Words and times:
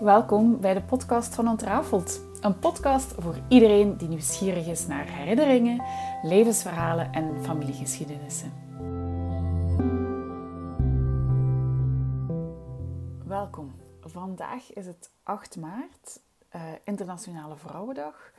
Welkom 0.00 0.60
bij 0.60 0.74
de 0.74 0.82
podcast 0.82 1.34
van 1.34 1.48
Ontrafeld. 1.48 2.20
Een 2.40 2.58
podcast 2.58 3.14
voor 3.16 3.36
iedereen 3.48 3.96
die 3.96 4.08
nieuwsgierig 4.08 4.66
is 4.66 4.86
naar 4.86 5.08
herinneringen, 5.08 5.84
levensverhalen 6.22 7.12
en 7.12 7.44
familiegeschiedenissen. 7.44 8.52
Welkom. 13.24 13.74
Vandaag 14.00 14.72
is 14.72 14.86
het 14.86 15.10
8 15.22 15.56
maart, 15.56 16.20
uh, 16.54 16.62
Internationale 16.84 17.56
Vrouwendag. 17.56 18.32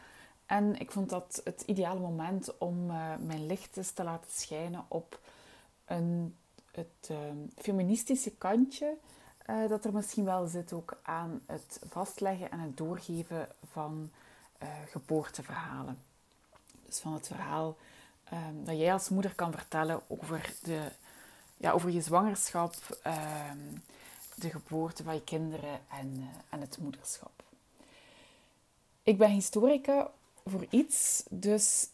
En 0.45 0.79
ik 0.79 0.91
vond 0.91 1.09
dat 1.09 1.41
het 1.43 1.63
ideale 1.65 1.99
moment 1.99 2.57
om 2.57 2.89
uh, 2.89 3.15
mijn 3.19 3.45
licht 3.45 3.95
te 3.95 4.03
laten 4.03 4.31
schijnen 4.31 4.85
op 4.87 5.19
een, 5.85 6.35
het 6.71 7.09
uh, 7.11 7.17
feministische 7.55 8.31
kantje 8.31 8.97
uh, 9.49 9.69
dat 9.69 9.85
er 9.85 9.93
misschien 9.93 10.25
wel 10.25 10.47
zit 10.47 10.73
ook 10.73 10.97
aan 11.01 11.41
het 11.45 11.79
vastleggen 11.89 12.51
en 12.51 12.59
het 12.59 12.77
doorgeven 12.77 13.47
van 13.71 14.11
uh, 14.63 14.69
geboorteverhalen. 14.89 15.97
Dus 16.85 16.99
van 16.99 17.13
het 17.13 17.27
verhaal 17.27 17.77
um, 18.33 18.65
dat 18.65 18.77
jij 18.77 18.93
als 18.93 19.09
moeder 19.09 19.35
kan 19.35 19.51
vertellen 19.51 20.01
over, 20.07 20.53
de, 20.63 20.91
ja, 21.57 21.71
over 21.71 21.89
je 21.89 22.01
zwangerschap, 22.01 22.73
um, 23.07 23.83
de 24.35 24.49
geboorte 24.49 25.03
van 25.03 25.13
je 25.13 25.23
kinderen 25.23 25.79
en, 25.99 26.13
uh, 26.17 26.25
en 26.49 26.61
het 26.61 26.77
moederschap. 26.81 27.43
Ik 29.03 29.17
ben 29.17 29.29
historica 29.29 30.09
voor 30.45 30.65
iets, 30.69 31.23
dus 31.29 31.89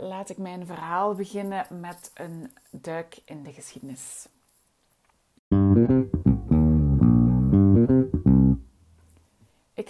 laat 0.00 0.28
ik 0.28 0.38
mijn 0.38 0.66
verhaal 0.66 1.14
beginnen 1.14 1.66
met 1.80 2.10
een 2.14 2.56
duik 2.70 3.18
in 3.24 3.42
de 3.42 3.52
geschiedenis. 3.52 4.26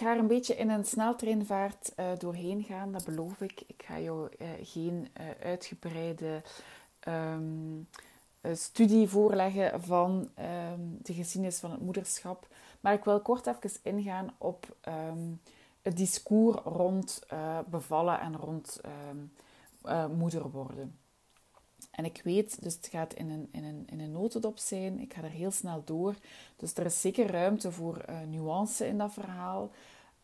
Ga 0.01 0.13
er 0.13 0.19
een 0.19 0.27
beetje 0.27 0.57
in 0.57 0.71
een 0.71 0.85
sneltreinvaart 0.85 1.93
uh, 1.97 2.07
doorheen 2.19 2.63
gaan, 2.63 2.93
dat 2.93 3.05
beloof 3.05 3.41
ik. 3.41 3.63
Ik 3.67 3.83
ga 3.87 3.99
jou 4.01 4.29
uh, 4.39 4.49
geen 4.63 5.09
uh, 5.21 5.27
uitgebreide 5.43 6.43
um, 7.09 7.89
studie 8.53 9.09
voorleggen 9.09 9.83
van 9.83 10.31
um, 10.73 10.99
de 11.03 11.15
geschiedenis 11.15 11.59
van 11.59 11.71
het 11.71 11.81
moederschap. 11.81 12.49
Maar 12.81 12.93
ik 12.93 13.05
wil 13.05 13.21
kort 13.21 13.47
even 13.47 13.71
ingaan 13.83 14.35
op 14.39 14.77
um, 14.89 15.41
het 15.83 15.97
discours 15.97 16.61
rond 16.65 17.23
bevallen 17.67 18.21
en 18.21 18.37
rond 18.37 18.81
moeder 20.17 20.51
worden. 20.51 21.00
En 21.91 22.05
ik 22.05 22.21
weet, 22.25 22.63
dus 22.63 22.75
het 22.75 22.87
gaat 22.87 23.15
in 23.15 23.31
een, 23.31 23.49
in, 23.51 23.65
een, 23.65 23.87
in 23.87 24.01
een 24.01 24.13
notendop 24.13 24.59
zijn. 24.59 24.99
Ik 24.99 25.15
ga 25.15 25.23
er 25.23 25.31
heel 25.31 25.51
snel 25.51 25.83
door. 25.85 26.15
Dus 26.57 26.75
er 26.75 26.85
is 26.85 27.01
zeker 27.01 27.31
ruimte 27.31 27.73
voor 27.73 28.05
uh, 28.09 28.21
nuance 28.21 28.87
in 28.87 28.99
dat 28.99 29.13
verhaal. 29.13 29.71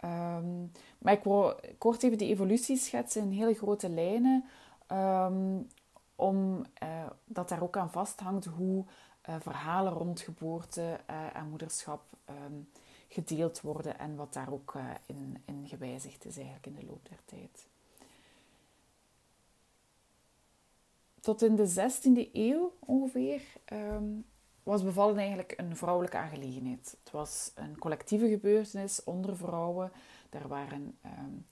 Um, 0.05 0.73
maar 0.99 1.13
ik 1.13 1.25
wil 1.25 1.55
kort 1.79 2.03
even 2.03 2.19
de 2.19 2.27
evolutie 2.27 2.77
schetsen 2.77 3.23
in 3.23 3.31
hele 3.31 3.55
grote 3.55 3.89
lijnen. 3.89 4.45
Um, 4.93 5.69
om 6.15 6.65
uh, 6.83 7.07
dat 7.25 7.49
daar 7.49 7.63
ook 7.63 7.77
aan 7.77 7.91
vasthangt 7.91 8.45
hoe 8.45 8.85
uh, 9.29 9.35
verhalen 9.41 9.93
rond 9.93 10.21
geboorte 10.21 11.01
en 11.33 11.49
moederschap 11.49 12.03
um, 12.31 12.69
gedeeld 13.09 13.61
worden. 13.61 13.99
En 13.99 14.17
wat 14.17 14.33
daar 14.33 14.53
ook 14.53 14.75
in, 15.07 15.43
in 15.45 15.65
gewijzigd 15.69 16.25
is 16.25 16.37
eigenlijk 16.37 16.67
in 16.67 16.75
de 16.75 16.87
loop 16.87 17.09
der 17.09 17.21
tijd. 17.25 17.69
Tot 21.27 21.43
in 21.43 21.57
de 21.57 21.69
16e 21.69 22.33
eeuw 22.33 22.73
ongeveer 22.79 23.43
um, 23.73 24.25
was 24.63 24.85
bevallen 24.85 25.17
eigenlijk 25.17 25.55
een 25.57 25.77
vrouwelijke 25.77 26.17
aangelegenheid. 26.17 26.97
Het 27.05 27.13
was 27.13 27.53
een 27.55 27.79
collectieve 27.79 28.29
gebeurtenis 28.29 29.05
onder 29.05 29.37
vrouwen. 29.37 29.93
Daar 30.31 30.49
waren 30.49 30.99
um, 31.05 31.47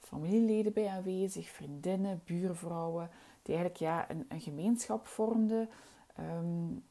familieleden 0.00 0.72
bij 0.72 0.88
aanwezig, 0.88 1.48
vriendinnen, 1.48 2.22
buurvrouwen, 2.24 3.10
die 3.42 3.54
eigenlijk 3.54 3.84
ja, 3.84 4.10
een, 4.10 4.26
een 4.28 4.40
gemeenschap 4.40 5.06
vormden 5.06 5.68
um, 6.20 6.84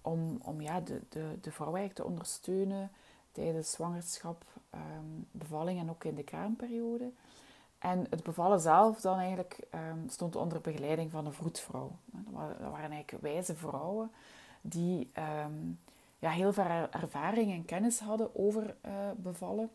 om, 0.00 0.38
om 0.42 0.60
ja, 0.60 0.80
de, 0.80 1.00
de, 1.08 1.38
de 1.40 1.52
vrouw 1.52 1.88
te 1.88 2.04
ondersteunen 2.04 2.90
tijdens 3.32 3.70
zwangerschap, 3.70 4.44
bevalling 5.30 5.80
en 5.80 5.90
ook 5.90 6.04
in 6.04 6.14
de 6.14 6.24
kraamperiode. 6.24 7.10
En 7.86 8.06
het 8.10 8.22
bevallen 8.22 8.60
zelf 8.60 9.00
dan 9.00 9.18
eigenlijk 9.18 9.58
um, 9.74 10.08
stond 10.08 10.36
onder 10.36 10.60
begeleiding 10.60 11.10
van 11.10 11.26
een 11.26 11.32
vroedvrouw. 11.32 11.96
Dat 12.06 12.32
waren, 12.70 12.90
eigenlijk 12.90 13.22
wijze 13.22 13.54
vrouwen 13.54 14.10
die 14.60 15.10
um, 15.44 15.80
ja, 16.18 16.30
heel 16.30 16.52
veel 16.52 16.64
ervaring 16.90 17.52
en 17.52 17.64
kennis 17.64 17.98
hadden 17.98 18.36
over 18.36 18.76
uh, 18.86 18.92
bevallen. 19.16 19.70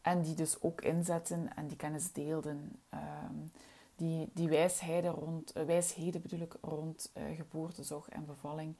En 0.00 0.22
die 0.22 0.34
dus 0.34 0.62
ook 0.62 0.80
inzetten 0.80 1.56
en 1.56 1.66
die 1.66 1.76
kennis 1.76 2.12
deelden. 2.12 2.80
Um, 2.94 3.52
die, 3.96 4.30
die 4.32 4.48
wijsheden, 4.48 5.12
rond, 5.12 5.56
uh, 5.56 5.62
wijsheden 5.62 6.22
bedoel 6.22 6.48
rond 6.60 7.10
uh, 7.16 7.36
geboortezorg 7.36 8.08
en 8.08 8.26
bevalling 8.26 8.74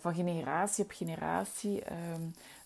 van 0.00 0.14
generatie 0.14 0.84
op 0.84 0.90
generatie 0.90 1.82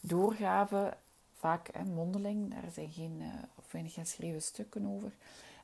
doorgaven 0.00 0.94
vaak 1.42 1.84
mondeling, 1.84 2.50
daar 2.50 2.70
zijn 2.70 2.90
geen, 2.90 3.16
uh, 3.20 3.26
of 3.58 3.72
weinig 3.72 3.94
geschreven 3.94 4.42
stukken 4.42 4.86
over. 4.86 5.12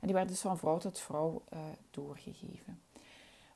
En 0.00 0.06
die 0.06 0.12
werden 0.12 0.33
dus 0.33 0.41
van 0.41 0.59
vrouw 0.59 0.78
tot 0.78 0.99
vrouw 0.99 1.43
uh, 1.53 1.59
doorgegeven. 1.91 2.81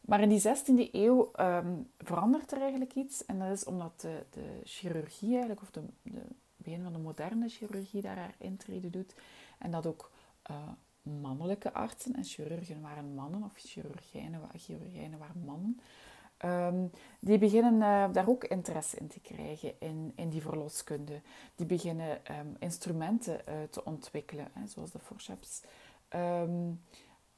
Maar 0.01 0.21
in 0.21 0.29
die 0.29 0.41
16e 0.41 0.91
eeuw 0.93 1.31
um, 1.41 1.91
verandert 1.99 2.53
er 2.53 2.61
eigenlijk 2.61 2.95
iets. 2.95 3.25
En 3.27 3.39
dat 3.39 3.51
is 3.51 3.65
omdat 3.65 4.01
de, 4.01 4.25
de 4.31 4.61
chirurgie 4.65 5.31
eigenlijk, 5.31 5.63
of 5.63 5.71
de, 5.71 5.83
de 6.03 6.23
begin 6.57 6.83
van 6.83 6.93
de 6.93 6.99
moderne 6.99 7.49
chirurgie 7.49 8.03
daar 8.03 8.17
haar 8.17 8.35
intrede 8.39 8.91
doet. 8.91 9.15
En 9.59 9.71
dat 9.71 9.87
ook 9.87 10.11
uh, 10.51 10.57
mannelijke 11.21 11.73
artsen 11.73 12.15
en 12.15 12.25
chirurgen 12.25 12.81
waren 12.81 13.15
mannen, 13.15 13.43
of 13.43 13.53
chirurgijnen, 13.57 14.41
chirurgijnen 14.57 15.19
waren 15.19 15.45
mannen. 15.45 15.81
Um, 16.45 16.91
die 17.21 17.39
beginnen 17.39 17.75
uh, 17.75 18.13
daar 18.13 18.29
ook 18.29 18.45
interesse 18.45 18.97
in 18.97 19.09
te 19.09 19.21
krijgen, 19.21 19.81
in, 19.81 20.13
in 20.15 20.29
die 20.29 20.43
verloskunde. 20.43 21.21
Die 21.55 21.67
beginnen 21.67 22.09
um, 22.39 22.57
instrumenten 22.59 23.41
uh, 23.49 23.55
te 23.71 23.85
ontwikkelen, 23.85 24.49
hè, 24.53 24.67
zoals 24.67 24.91
de 24.91 24.99
forceps, 24.99 25.63
um, 26.15 26.83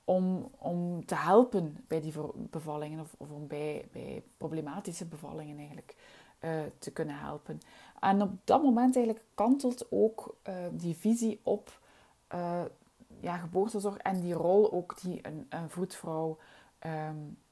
om, 0.04 0.50
om 0.58 1.06
te 1.06 1.14
helpen 1.14 1.84
bij 1.86 2.00
die 2.00 2.12
bevallingen 2.34 3.00
of, 3.00 3.14
of 3.16 3.30
om 3.30 3.46
bij, 3.46 3.88
bij 3.92 4.22
problematische 4.36 5.04
bevallingen 5.04 5.58
eigenlijk 5.58 5.96
uh, 6.40 6.50
te 6.78 6.90
kunnen 6.90 7.18
helpen. 7.18 7.60
En 8.00 8.22
op 8.22 8.30
dat 8.44 8.62
moment 8.62 8.96
eigenlijk 8.96 9.26
kantelt 9.34 9.86
ook 9.90 10.36
die 10.70 10.96
visie 10.96 11.40
op 11.42 11.80
ja, 13.20 13.36
geboortezorg 13.36 13.96
en 13.96 14.20
die 14.20 14.34
rol 14.34 14.72
ook 14.72 15.00
die 15.00 15.18
een, 15.22 15.46
een 15.48 15.70
voetvrouw 15.70 16.38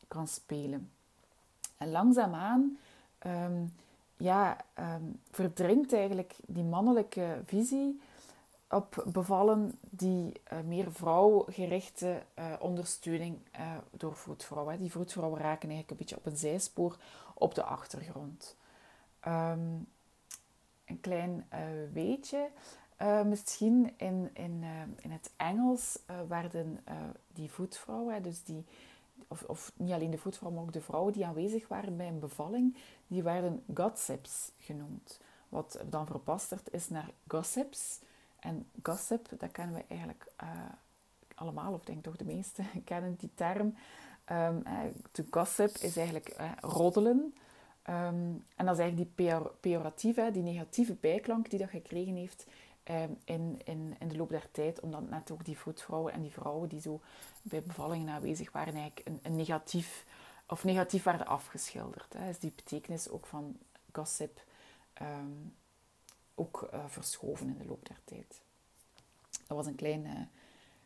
kan 0.09 0.27
spelen. 0.27 0.91
En 1.83 1.91
langzaamaan 1.91 2.79
um, 3.27 3.73
ja, 4.17 4.57
um, 4.79 5.21
verdringt 5.31 5.93
eigenlijk 5.93 6.35
die 6.47 6.65
mannelijke 6.65 7.41
visie 7.45 8.01
op 8.69 9.05
bevallen 9.07 9.79
die 9.81 10.33
uh, 10.53 10.59
meer 10.61 10.93
vrouwgerichte 10.93 12.23
uh, 12.39 12.53
ondersteuning 12.61 13.39
uh, 13.61 13.73
door 13.91 14.17
vroedvrouwen. 14.17 14.79
Die 14.79 14.91
vroedvrouwen 14.91 15.41
raken 15.41 15.69
eigenlijk 15.69 15.91
een 15.91 15.97
beetje 15.97 16.17
op 16.17 16.27
een 16.27 16.37
zijspoor 16.37 16.97
op 17.35 17.55
de 17.55 17.63
achtergrond. 17.63 18.57
Um, 19.27 19.87
een 20.85 21.01
klein 21.01 21.47
weetje. 21.93 22.49
misschien 23.25 23.95
in, 23.97 24.31
in, 24.33 24.65
in 24.97 25.11
het 25.11 25.31
Engels 25.37 25.99
werden 26.29 26.85
die 27.33 27.51
voetvrouwen, 27.51 28.23
dus 28.23 28.45
die 28.45 28.65
of, 29.47 29.73
niet 29.77 29.93
alleen 29.93 30.11
de 30.11 30.19
voetvrouw, 30.19 30.51
maar 30.51 30.63
ook 30.63 30.73
de 30.73 30.81
vrouwen 30.81 31.13
die 31.13 31.27
aanwezig 31.27 31.69
waren 31.69 31.97
bij 31.97 32.09
een 32.09 32.19
bevalling, 32.19 32.77
die 33.07 33.23
werden 33.23 33.63
gossips 33.75 34.53
genoemd. 34.59 35.21
Wat 35.49 35.79
dan 35.91 36.07
verpasterd 36.07 36.73
is 36.73 36.89
naar 36.89 37.11
gossips. 37.29 37.99
En 38.39 38.67
gossip, 38.83 39.29
dat 39.39 39.53
kennen 39.53 39.75
we 39.75 39.85
eigenlijk 39.89 40.27
uh, 40.43 40.49
allemaal, 41.35 41.73
of 41.73 41.85
denk 41.85 42.03
toch 42.03 42.17
de 42.17 42.25
meesten 42.25 42.67
kennen 42.85 43.17
die 43.19 43.31
term. 43.35 43.75
Um, 44.33 44.63
to 45.11 45.25
gossip 45.31 45.71
is 45.71 45.97
eigenlijk 45.97 46.37
uh, 46.41 46.51
roddelen. 46.61 47.35
Um, 47.89 48.45
en 48.57 48.67
dat 48.67 48.75
is 48.75 48.81
eigenlijk 48.81 49.17
die 49.17 49.35
pejoratieve, 49.61 50.31
die 50.33 50.43
negatieve 50.43 50.95
bijklank 50.95 51.51
die 51.51 51.59
dat 51.59 51.69
gekregen 51.69 52.15
heeft 52.15 52.47
Ehm, 52.47 52.62
in, 53.25 53.61
in, 53.65 53.97
in 53.99 54.09
de 54.09 54.17
loop 54.17 54.29
der 54.29 54.51
tijd, 54.51 54.81
omdat 54.81 55.11
net 55.11 55.31
ook 55.31 55.45
die 55.45 55.59
voetvrouwen 55.59 56.13
en 56.13 56.21
die 56.21 56.33
vrouwen 56.33 56.69
die 56.69 56.81
zo 56.81 57.01
bij 57.43 57.63
bevallingen 57.63 58.15
aanwezig 58.15 58.53
waren, 58.53 58.75
eigenlijk 58.75 59.09
een, 59.23 59.37
negatief, 59.37 60.07
of 60.47 60.65
negatief 60.65 61.03
werden 61.03 61.27
afgeschilderd. 61.27 62.13
Hè. 62.13 62.29
Is 62.29 62.39
die 62.39 62.53
betekenis 62.57 63.09
ook 63.09 63.27
van 63.27 63.57
gossip 63.93 64.45
um, 65.03 65.55
ook 66.35 66.69
uh, 66.75 66.85
verschoven 66.87 67.49
in 67.49 67.59
de 67.59 67.67
loop 67.67 67.87
der 67.89 68.01
tijd. 68.05 68.41
Dat 69.47 69.57
was 69.57 69.67
een 69.67 69.75
klein, 69.75 70.05
uh, 70.05 70.21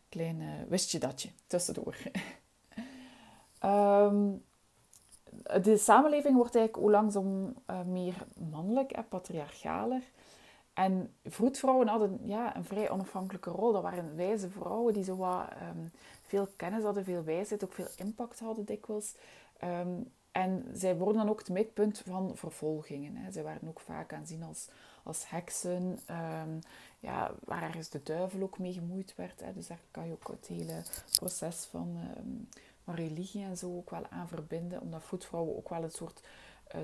klein 0.09 0.41
uh, 0.41 0.63
wistje 0.69 0.99
datje 0.99 1.29
tussendoor. 1.47 1.97
um, 3.65 4.45
de 5.63 5.77
samenleving 5.77 6.37
wordt 6.37 6.55
eigenlijk 6.55 6.85
hoe 6.85 6.91
langzaam 6.91 7.55
meer 7.85 8.27
mannelijk 8.51 8.93
en 8.93 9.09
patriarchaler. 9.09 10.03
En 10.77 11.15
vroedvrouwen 11.25 11.89
hadden 11.89 12.21
ja, 12.23 12.57
een 12.57 12.65
vrij 12.65 12.91
onafhankelijke 12.91 13.51
rol. 13.51 13.73
Dat 13.73 13.83
waren 13.83 14.17
wijze 14.17 14.51
vrouwen 14.51 14.95
die 14.95 15.05
zo 15.05 15.17
wat, 15.17 15.49
ehm, 15.49 15.87
veel 16.23 16.49
kennis 16.57 16.83
hadden, 16.83 17.05
veel 17.05 17.25
wijsheid, 17.25 17.65
ook 17.65 17.73
veel 17.73 17.89
impact 17.97 18.39
hadden 18.39 18.65
dikwijls. 18.65 19.15
Ehm, 19.59 20.01
en 20.33 20.65
zij 20.73 20.97
worden 20.97 21.17
dan 21.17 21.29
ook 21.29 21.39
het 21.39 21.49
midpunt 21.49 21.99
van 21.99 22.37
vervolgingen. 22.37 23.17
Hè. 23.17 23.33
Zij 23.33 23.43
waren 23.43 23.69
ook 23.69 23.81
vaak 23.81 24.13
aanzien 24.13 24.43
als, 24.43 24.69
als 25.03 25.31
heksen, 25.31 25.99
um, 26.11 26.59
ja, 26.99 27.35
waar 27.45 27.63
ergens 27.63 27.89
de 27.89 28.03
duivel 28.03 28.43
ook 28.43 28.59
mee 28.59 28.73
gemoeid 28.73 29.15
werd. 29.15 29.41
Hè. 29.41 29.53
Dus 29.53 29.67
daar 29.67 29.81
kan 29.91 30.07
je 30.07 30.13
ook 30.13 30.29
het 30.29 30.47
hele 30.47 30.83
proces 31.19 31.65
van, 31.65 31.99
van 32.85 32.95
religie 32.95 33.45
en 33.45 33.57
zo 33.57 33.77
ook 33.77 33.91
wel 33.91 34.07
aan 34.11 34.29
verbinden. 34.29 34.81
Omdat 34.81 35.03
voetvrouwen 35.03 35.57
ook 35.57 35.69
wel 35.69 35.83
een 35.83 35.91
soort 35.91 36.21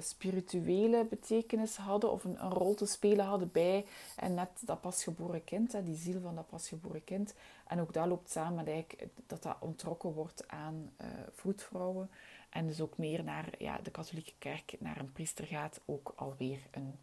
spirituele 0.01 1.05
betekenis 1.05 1.77
hadden 1.77 2.11
of 2.11 2.25
een, 2.25 2.39
rol 2.39 2.75
te 2.75 2.87
spelen 2.87 3.25
hadden 3.25 3.51
bij 3.53 3.87
en 4.17 4.35
net 4.35 4.49
dat 4.61 4.81
pasgeboren 4.81 5.45
kind, 5.45 5.73
hè, 5.73 5.83
die 5.83 5.97
ziel 5.97 6.21
van 6.21 6.35
dat 6.35 6.49
pasgeboren 6.49 7.05
kind. 7.05 7.35
En 7.67 7.81
ook 7.81 7.93
dat 7.93 8.07
loopt 8.07 8.31
samen 8.31 8.85
dat 9.27 9.43
dat 9.43 9.57
ontrokken 9.61 10.13
wordt 10.13 10.49
aan 10.49 10.93
uh, 11.01 11.07
voetvrouwen. 11.31 12.11
En 12.51 12.67
dus 12.67 12.81
ook 12.81 12.99
meer 12.99 13.25
naar 13.25 13.49
ja, 13.59 13.79
de 13.83 13.91
katholieke 13.91 14.33
kerk, 14.39 14.75
naar 14.79 14.99
een 14.99 15.13
priester 15.13 15.45
gaat, 15.45 15.81
ook 15.85 16.13
alweer 16.17 16.61
een, 16.71 16.99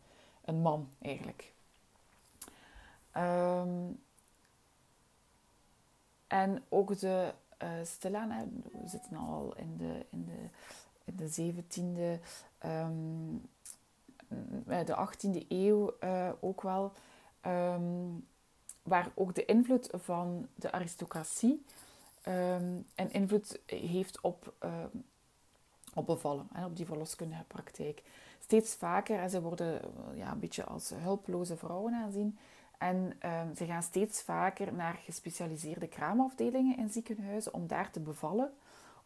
een 0.45 0.61
man 0.61 0.89
eigenlijk. 1.01 1.53
Um, 3.17 3.99
en 6.27 6.63
ook 6.69 6.99
de 6.99 7.33
uh, 7.63 7.69
stilaan, 7.83 8.63
we 8.71 8.87
zitten 8.87 9.17
al 9.17 9.53
in 9.55 9.77
de, 9.77 10.05
in 10.09 10.25
de, 10.25 10.49
in 11.03 11.15
de 11.15 11.53
17e, 11.53 12.23
um, 12.65 13.49
de 14.67 15.07
18e 15.07 15.47
eeuw 15.47 15.93
uh, 16.03 16.29
ook 16.39 16.61
wel, 16.61 16.93
um, 17.47 18.27
waar 18.83 19.11
ook 19.15 19.35
de 19.35 19.45
invloed 19.45 19.89
van 19.93 20.47
de 20.55 20.71
aristocratie 20.71 21.65
um, 22.27 22.85
een 22.95 23.11
invloed 23.11 23.59
heeft 23.65 24.21
op, 24.21 24.53
op 25.93 26.05
bevallen 26.05 26.47
en 26.53 26.65
op 26.65 26.75
die 26.75 26.85
verloskundige 26.85 27.43
praktijk. 27.43 28.03
Steeds 28.39 28.75
vaker, 28.75 29.19
en 29.19 29.29
ze 29.29 29.41
worden 29.41 29.81
ja, 30.13 30.31
een 30.31 30.39
beetje 30.39 30.63
als 30.63 30.89
hulpeloze 30.95 31.57
vrouwen 31.57 31.93
aanzien. 31.93 32.37
En 32.77 33.13
ze 33.55 33.65
gaan 33.65 33.83
steeds 33.83 34.21
vaker 34.21 34.73
naar 34.73 34.93
gespecialiseerde 34.93 35.87
kraamafdelingen 35.87 36.77
in 36.77 36.89
ziekenhuizen 36.89 37.53
om 37.53 37.67
daar 37.67 37.91
te 37.91 37.99
bevallen 37.99 38.53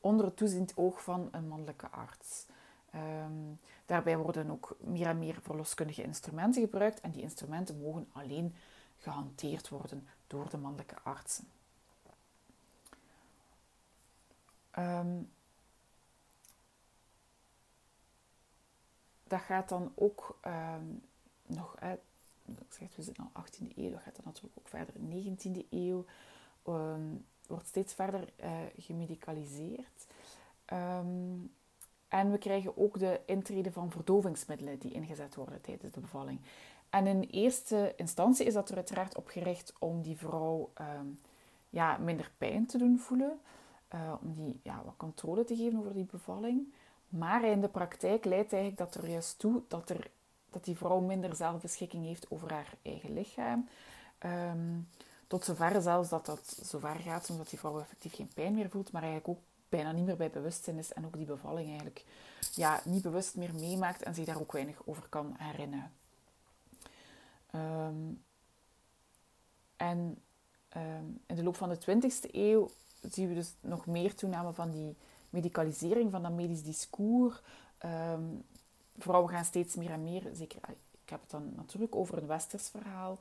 onder 0.04 0.26
het 0.26 0.38
toeziend 0.38 0.78
oog 0.78 1.04
van 1.04 1.28
een 1.32 1.48
mannelijke 1.48 1.88
arts. 1.90 2.46
Um, 2.96 3.60
daarbij 3.86 4.18
worden 4.18 4.50
ook 4.50 4.78
meer 4.80 5.08
en 5.08 5.20
meer 5.20 5.42
verloskundige 5.42 6.04
instrumenten 6.04 6.62
gebruikt 6.62 7.02
en 7.02 7.12
die 7.12 7.22
instrumenten 7.22 7.82
mogen 7.82 8.10
alleen 8.12 8.56
gehanteerd 8.98 9.70
worden 9.70 10.08
door 10.28 10.50
de 10.50 10.58
mannelijke 10.58 10.96
artsen. 11.04 11.48
Um, 14.80 15.32
dat 19.24 19.42
gaat 19.42 19.70
dan 19.70 19.92
ook 19.96 20.40
um, 20.46 21.02
nog, 21.46 21.76
hè, 21.80 21.94
ik 22.46 22.74
zeg, 22.74 22.96
we 22.96 23.02
zitten 23.02 23.30
al 23.34 23.44
18e 23.44 23.76
eeuw, 23.76 23.92
dat 23.92 24.02
gaat 24.02 24.16
dan 24.16 24.26
natuurlijk 24.26 24.58
ook 24.58 24.68
verder 24.68 24.96
in 24.96 25.10
de 25.10 25.62
19e 25.62 25.68
eeuw, 25.70 26.06
wordt 27.48 27.68
steeds 27.68 27.94
verder 27.94 28.30
uh, 28.44 28.52
gemedicaliseerd. 28.78 30.08
Um, 30.74 31.54
en 32.14 32.32
we 32.32 32.38
krijgen 32.38 32.78
ook 32.78 33.00
de 33.00 33.20
intrede 33.26 33.72
van 33.72 33.92
verdovingsmiddelen 33.92 34.80
die 34.80 34.92
ingezet 34.92 35.36
worden 35.36 35.62
tijdens 35.62 35.92
de 35.92 36.00
bevalling. 36.00 36.40
En 36.90 37.08
in 37.08 37.22
eerste 37.22 37.94
instantie 37.96 38.46
is 38.46 38.54
dat 38.54 38.70
er 38.70 38.76
uiteraard 38.76 39.16
op 39.16 39.28
gericht 39.28 39.74
om 39.80 40.02
die 40.02 40.18
vrouw 40.18 40.72
um, 41.00 41.20
ja, 41.70 41.98
minder 41.98 42.32
pijn 42.38 42.66
te 42.66 42.78
doen 42.78 43.00
voelen. 43.00 43.40
Uh, 43.96 44.14
om 44.22 44.34
die 44.34 44.60
ja, 44.64 44.82
wat 44.86 44.94
controle 44.98 45.44
te 45.44 45.56
geven 45.56 45.80
over 45.80 45.94
die 45.94 46.08
bevalling. 46.12 46.74
Maar 47.10 47.44
in 47.44 47.62
de 47.62 47.70
praktijk 47.70 48.26
leidt 48.26 48.54
eigenlijk 48.54 48.92
dat 48.92 49.04
er 49.04 49.10
juist 49.10 49.40
toe 49.40 49.62
dat, 49.68 49.90
er, 49.90 50.12
dat 50.50 50.64
die 50.64 50.78
vrouw 50.78 51.00
minder 51.00 51.36
zelfbeschikking 51.36 52.06
heeft 52.06 52.32
over 52.32 52.52
haar 52.52 52.74
eigen 52.82 53.14
lichaam. 53.14 53.68
Um, 54.26 54.88
tot 55.28 55.44
zover 55.44 55.82
zelfs 55.82 56.10
dat 56.10 56.26
dat 56.26 56.58
zover 56.62 56.96
gaat, 56.96 57.30
omdat 57.30 57.50
die 57.50 57.60
vrouw 57.60 57.80
effectief 57.80 58.16
geen 58.16 58.32
pijn 58.34 58.54
meer 58.54 58.70
voelt, 58.70 58.92
maar 58.92 59.04
eigenlijk 59.04 59.40
ook 59.40 59.46
bijna 59.76 59.92
niet 59.92 60.06
meer 60.06 60.16
bij 60.16 60.30
bewustzijn 60.30 60.78
is 60.78 60.94
en 60.94 61.06
ook 61.06 61.18
die 61.18 61.26
bevalling 61.26 61.68
eigenlijk 61.68 62.06
ja, 62.52 62.82
niet 62.86 63.02
bewust 63.02 63.36
meer 63.36 63.54
meemaakt 63.56 64.04
en 64.04 64.16
zich 64.16 64.26
daar 64.26 64.40
ook 64.40 64.52
weinig 64.52 64.82
over 64.86 65.10
kan 65.10 65.36
herinneren. 65.38 65.92
Um, 67.56 68.24
en 69.76 70.22
um, 70.78 71.22
in 71.26 71.36
de 71.36 71.44
loop 71.44 71.56
van 71.56 71.70
de 71.70 71.78
20e 71.78 72.32
eeuw 72.32 72.70
zien 73.02 73.28
we 73.28 73.34
dus 73.34 73.54
nog 73.62 73.86
meer 73.86 74.16
toename 74.16 74.54
van 74.54 74.72
die 74.72 74.96
medicalisering, 75.30 76.12
van 76.12 76.22
dat 76.22 76.32
medisch 76.32 76.64
discours. 76.64 77.42
Um, 77.86 78.44
vrouwen 78.98 79.30
gaan 79.30 79.46
steeds 79.46 79.76
meer 79.76 79.92
en 79.92 80.04
meer, 80.04 80.30
zeker, 80.34 80.58
ik 81.04 81.10
heb 81.10 81.22
het 81.22 81.30
dan 81.30 81.54
natuurlijk 81.56 81.96
over 81.96 82.18
een 82.18 82.28
westers 82.28 82.70
verhaal, 82.70 83.20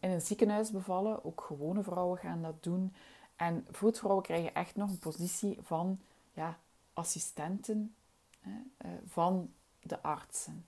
in 0.00 0.10
een 0.10 0.20
ziekenhuis 0.20 0.70
bevallen. 0.70 1.24
Ook 1.24 1.40
gewone 1.40 1.82
vrouwen 1.82 2.18
gaan 2.18 2.42
dat 2.42 2.62
doen. 2.62 2.94
En 3.36 3.66
voetvrouwen 3.70 4.22
krijgen 4.22 4.54
echt 4.54 4.76
nog 4.76 4.90
een 4.90 4.98
positie 4.98 5.58
van 5.62 6.00
ja, 6.32 6.58
assistenten 6.92 7.94
hè, 8.40 8.50
uh, 8.50 8.92
van 9.06 9.52
de 9.82 10.02
artsen. 10.02 10.66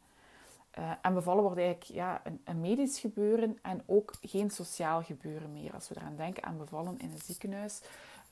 Uh, 0.79 0.93
en 1.03 1.15
bevallen 1.15 1.43
wordt 1.43 1.59
eigenlijk 1.59 1.91
ja, 1.91 2.21
een, 2.25 2.41
een, 2.45 2.61
medisch 2.61 2.99
gebeuren 2.99 3.59
en 3.63 3.83
ook 3.87 4.15
geen 4.21 4.51
sociaal 4.51 5.03
gebeuren 5.03 5.53
meer. 5.53 5.75
Als 5.75 5.89
we 5.89 5.97
eraan 5.97 6.17
denken 6.17 6.43
aan 6.43 6.59
bevallen 6.59 6.99
in 6.99 7.11
een 7.11 7.23
ziekenhuis, 7.25 7.81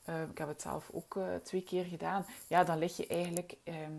uh, 0.09 0.21
ik 0.21 0.37
heb 0.37 0.47
het 0.47 0.61
zelf 0.61 0.89
ook 0.93 1.19
twee 1.43 1.63
keer 1.63 1.85
gedaan, 1.85 2.25
ja, 2.47 2.63
dan 2.63 2.77
lig 2.77 2.97
je 2.97 3.07
eigenlijk 3.07 3.57
ehm, 3.63 3.93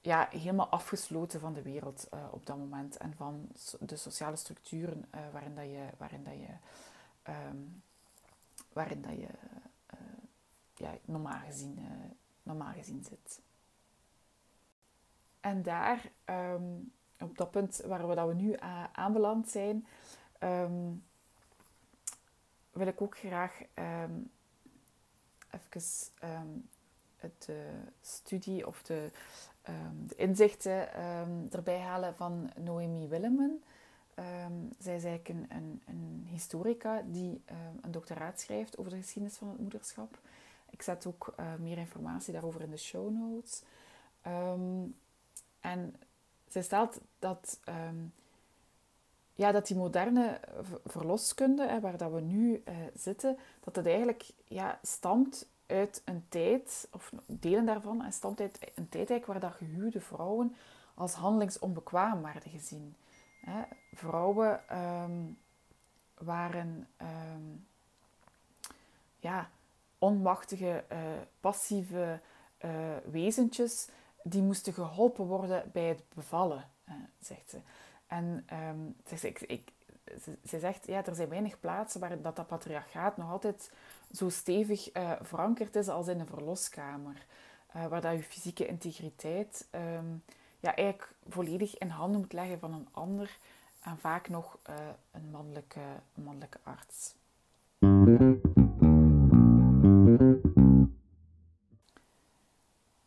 ja, 0.00 0.28
helemaal 0.30 0.68
afgesloten 0.68 1.40
van 1.40 1.52
de 1.52 1.62
wereld 1.62 2.08
op 2.30 2.46
dat 2.46 2.56
moment 2.56 2.96
en 2.96 3.14
van 3.16 3.48
de 3.80 3.96
sociale 3.96 4.36
structuren 4.36 5.04
waarin 5.32 5.54
dat 5.54 5.64
je, 5.64 5.84
waarin 5.98 6.24
dat 6.24 6.34
je 6.34 6.52
um, 7.32 7.82
waarin 8.76 9.02
dat 9.02 9.16
je 9.16 9.28
ja, 10.78 10.94
normaal, 11.04 11.40
gezien, 11.46 11.78
uh, 11.78 12.10
normaal 12.42 12.72
gezien 12.72 13.04
zit. 13.04 13.40
En 15.40 15.62
daar, 15.62 16.10
um, 16.24 16.92
op 17.20 17.36
dat 17.36 17.50
punt 17.50 17.82
waar 17.86 18.08
we, 18.08 18.14
dat 18.14 18.28
we 18.28 18.34
nu 18.34 18.54
aanbeland 18.92 19.48
zijn, 19.48 19.86
um, 20.40 21.04
wil 22.72 22.86
ik 22.86 23.02
ook 23.02 23.18
graag 23.18 23.60
um, 23.74 24.30
even 25.50 26.10
de 27.38 27.70
studie 28.00 28.66
of 28.66 28.82
de, 28.82 29.10
inzichten 30.16 30.92
erbij 31.52 31.80
halen 31.80 32.14
van 32.14 32.50
Noemi 32.56 33.08
Willemen. 33.08 33.62
Zij 34.78 34.96
is 34.96 35.04
eigenlijk 35.04 35.28
een, 35.28 35.82
een, 35.86 36.26
historica 36.30 37.02
die 37.06 37.42
een 37.80 37.90
doctoraat 37.90 38.40
schrijft 38.40 38.78
over 38.78 38.90
de 38.90 38.96
geschiedenis 38.96 39.36
van 39.36 39.48
het 39.48 39.58
moederschap. 39.58 40.18
Ik 40.70 40.82
zet 40.82 41.06
ook 41.06 41.34
uh, 41.40 41.54
meer 41.54 41.78
informatie 41.78 42.32
daarover 42.32 42.60
in 42.60 42.70
de 42.70 42.76
show 42.76 43.10
notes. 43.10 43.62
Um, 44.26 44.96
en 45.60 45.94
zij 46.48 46.62
stelt 46.62 47.00
dat, 47.18 47.60
ja, 49.34 49.52
dat 49.52 49.66
die 49.66 49.76
moderne 49.76 50.40
verloskunde, 50.84 51.66
hè, 51.66 51.80
waar 51.80 51.96
dat 51.96 52.12
we 52.12 52.20
nu 52.20 52.62
uh, 52.68 52.76
zitten, 52.94 53.38
dat 53.60 53.76
het 53.76 53.86
eigenlijk 53.86 54.30
ja, 54.44 54.78
stamt 54.82 55.46
uit 55.66 56.02
een 56.04 56.24
tijd, 56.28 56.88
of 56.92 57.12
delen 57.26 57.66
daarvan, 57.66 58.04
en 58.04 58.12
stamt 58.12 58.40
uit 58.40 58.72
een 58.74 58.88
tijd 58.88 59.26
waar 59.26 59.40
dat 59.40 59.52
gehuwde 59.52 60.00
vrouwen 60.00 60.56
als 60.94 61.14
handelingsonbekwaam 61.14 62.22
werden 62.22 62.50
gezien. 62.50 62.96
Hè, 63.40 63.62
vrouwen 63.92 64.78
um, 64.78 65.38
waren 66.14 66.88
ja, 69.18 69.50
onmachtige, 70.06 70.84
uh, 70.92 70.98
passieve 71.40 72.20
uh, 72.64 72.70
wezentjes 73.10 73.88
die 74.22 74.42
moesten 74.42 74.72
geholpen 74.72 75.24
worden 75.24 75.70
bij 75.72 75.88
het 75.88 76.02
bevallen, 76.14 76.64
uh, 76.88 76.94
zegt 77.20 77.50
ze. 77.50 77.58
En 78.06 78.46
um, 78.68 78.96
zegt 79.04 79.20
ze, 79.20 79.28
ik, 79.28 79.40
ik, 79.40 79.72
ze, 80.22 80.38
ze, 80.48 80.58
zegt, 80.58 80.86
ja, 80.86 81.04
er 81.04 81.14
zijn 81.14 81.28
weinig 81.28 81.60
plaatsen 81.60 82.00
waar 82.00 82.22
dat, 82.22 82.36
dat 82.36 82.46
patriarchaat 82.46 83.16
nog 83.16 83.30
altijd 83.30 83.72
zo 84.12 84.28
stevig 84.28 84.90
verankerd 85.20 85.76
is 85.76 85.88
als 85.88 86.08
in 86.08 86.20
een 86.20 86.26
verloskamer. 86.26 87.26
waar 87.72 88.00
dat 88.00 88.12
je 88.12 88.22
fysieke 88.22 88.66
integriteit 88.66 89.68
um, 89.72 90.22
ja, 90.60 90.74
eigenlijk 90.74 91.14
volledig 91.28 91.78
in 91.78 91.88
handen 91.88 92.20
moet 92.20 92.32
leggen 92.32 92.58
van 92.58 92.72
een 92.72 92.88
ander 92.92 93.38
en 93.80 93.98
vaak 93.98 94.28
nog 94.28 94.58
een, 95.10 95.30
mannelijke, 95.30 95.80
een 96.14 96.22
mannelijke 96.22 96.58
arts. 96.62 97.14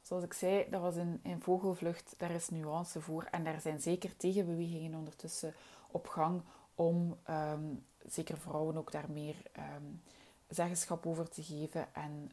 Zoals 0.09 0.23
ik 0.23 0.33
zei, 0.33 0.65
dat 0.69 0.81
was 0.81 0.95
in, 0.95 1.21
vogelvlucht, 1.39 2.13
daar 2.17 2.31
is 2.31 2.49
nuance 2.49 3.01
voor 3.01 3.23
en 3.31 3.43
daar 3.43 3.61
zijn 3.61 3.81
zeker 3.81 4.17
tegenbewegingen 4.17 4.93
ondertussen 4.93 5.53
op 5.91 6.07
gang 6.07 6.41
om 6.75 7.17
ehm, 7.23 7.63
zeker 8.05 8.37
vrouwen 8.37 8.77
ook 8.77 8.91
daar 8.91 9.11
meer 9.11 9.35
um, 9.57 10.01
zeggenschap 10.47 11.05
over 11.05 11.29
te 11.29 11.43
geven 11.43 11.93
en 11.93 12.31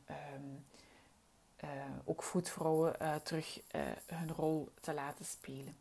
uh, 1.65 1.71
ook 2.05 2.23
voetvrouwen 2.23 2.95
uh, 3.03 3.15
terug 3.15 3.61
hun 4.07 4.33
rol 4.37 4.69
te 4.81 4.95
laten 4.95 5.25
spelen. 5.25 5.77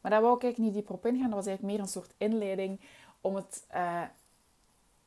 Maar 0.00 0.10
daar 0.10 0.22
wou 0.22 0.36
ik 0.36 0.42
eigenlijk 0.42 0.72
niet 0.72 0.82
dieper 0.82 0.94
op 0.94 1.06
ingaan. 1.06 1.30
Dat 1.30 1.38
was 1.38 1.46
eigenlijk 1.46 1.76
meer 1.76 1.86
een 1.86 1.92
soort 1.92 2.14
inleiding 2.16 2.80
om 3.20 3.34
het 3.34 3.66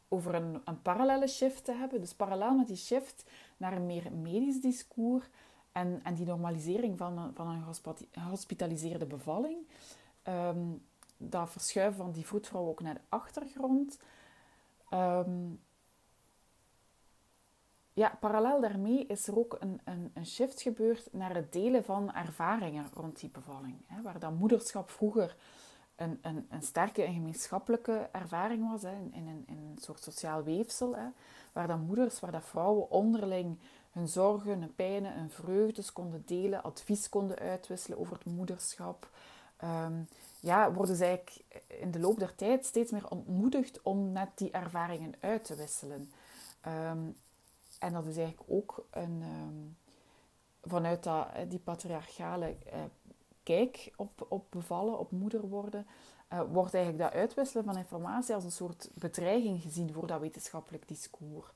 over 0.08 0.36
een, 0.36 0.62
een 0.66 0.82
parallele 0.82 1.28
shift 1.28 1.66
te 1.66 1.74
hebben. 1.74 2.02
Dus 2.02 2.14
parallel 2.14 2.56
met 2.56 2.68
die 2.68 2.76
shift 2.76 3.24
naar 3.58 3.74
een 3.74 3.86
meer 3.86 4.12
medisch 4.12 4.62
discours 4.62 5.26
en, 5.78 6.00
en 6.04 6.14
die 6.14 6.26
normalisering 6.26 6.98
van, 6.98 7.32
van 7.34 7.48
een 7.48 7.64
gehospitaliseerde 8.12 9.06
bevalling. 9.06 9.58
Um, 10.24 10.86
dat 11.18 11.50
verschuiven 11.50 11.98
van 11.98 12.12
die 12.12 12.26
voetvrouw 12.26 12.68
ook 12.68 12.82
naar 12.82 12.94
de 12.94 13.02
achtergrond. 13.10 14.00
Um, 14.94 15.60
ja, 17.94 18.18
parallel 18.20 18.62
daarmee 18.62 19.06
is 19.06 19.28
er 19.28 19.38
ook 19.38 19.58
een, 19.60 19.82
een, 19.84 20.12
een, 20.14 20.26
shift 20.26 20.62
gebeurd 20.62 21.08
naar 21.12 21.36
het 21.36 21.54
delen 21.54 21.84
van 21.84 22.14
ervaringen 22.14 22.90
rond 22.94 23.20
die 23.20 23.30
bevalling. 23.30 23.76
Hè, 23.86 24.02
waar 24.02 24.20
dat 24.20 24.38
moederschap 24.38 24.90
vroeger 24.90 25.36
een, 25.96 26.20
een, 26.22 26.46
een 26.50 26.64
sterke 26.64 27.04
en 27.04 27.14
gemeenschappelijke 27.14 28.10
ervaring 28.12 28.70
was, 28.72 28.82
hè, 28.82 28.96
in, 29.12 29.28
een, 29.28 29.44
in 29.48 29.58
een 29.58 29.78
soort 29.78 30.04
sociaal 30.04 30.44
weefsel. 30.44 30.96
Hè, 30.96 31.08
waar 31.54 31.68
dat 31.68 31.80
moeders, 31.80 32.20
waar 32.20 32.32
dat 32.32 32.46
vrouwen 32.46 32.90
onderling 32.90 33.58
hun 33.98 34.08
zorgen, 34.08 34.60
hun 34.60 34.76
pijnen, 34.76 35.14
hun 35.14 35.30
vreugdes 35.30 35.94
konden 35.94 36.24
delen, 36.26 36.64
advies 36.64 37.10
konden 37.10 37.38
uitwisselen 37.38 38.00
over 38.00 38.14
het 38.14 38.26
moederschap. 38.26 39.10
Um, 39.64 40.08
ja, 40.40 40.74
worden 40.74 40.96
ze 40.96 41.06
eigenlijk 41.06 41.64
in 41.68 41.92
de 41.92 42.00
loop 42.00 42.20
der 42.20 42.36
tijd 42.36 42.66
steeds 42.66 42.92
meer 42.92 43.10
ontmoedigd 43.10 43.82
om 43.82 44.12
net 44.12 44.30
die 44.36 44.52
ervaringen 44.52 45.14
uit 45.20 45.44
te 45.44 45.56
wisselen. 45.56 46.12
Um, 46.68 47.16
en 47.80 47.94
dat 47.94 48.06
is 48.06 48.18
eigenlijk 48.18 48.50
ook 48.50 48.86
een, 48.92 49.22
um, 49.22 49.78
vanuit 50.64 51.04
dat, 51.04 51.28
die 51.48 51.60
patriarchale 51.60 52.56
uh, 52.66 52.74
kijk 53.44 53.94
op, 53.96 54.26
op 54.30 54.46
bevallen, 54.50 55.00
op 55.00 55.12
moeder 55.12 55.48
worden, 55.48 55.88
uh, 56.34 56.42
wordt 56.52 56.74
eigenlijk 56.74 57.04
dat 57.04 57.20
uitwisselen 57.20 57.64
van 57.64 57.78
informatie 57.78 58.36
als 58.36 58.44
een 58.44 58.52
soort 58.52 58.90
bedreiging 58.94 59.62
gezien 59.62 59.94
voor 59.94 60.08
dat 60.08 60.20
wetenschappelijk 60.20 60.88
discours. 60.88 61.48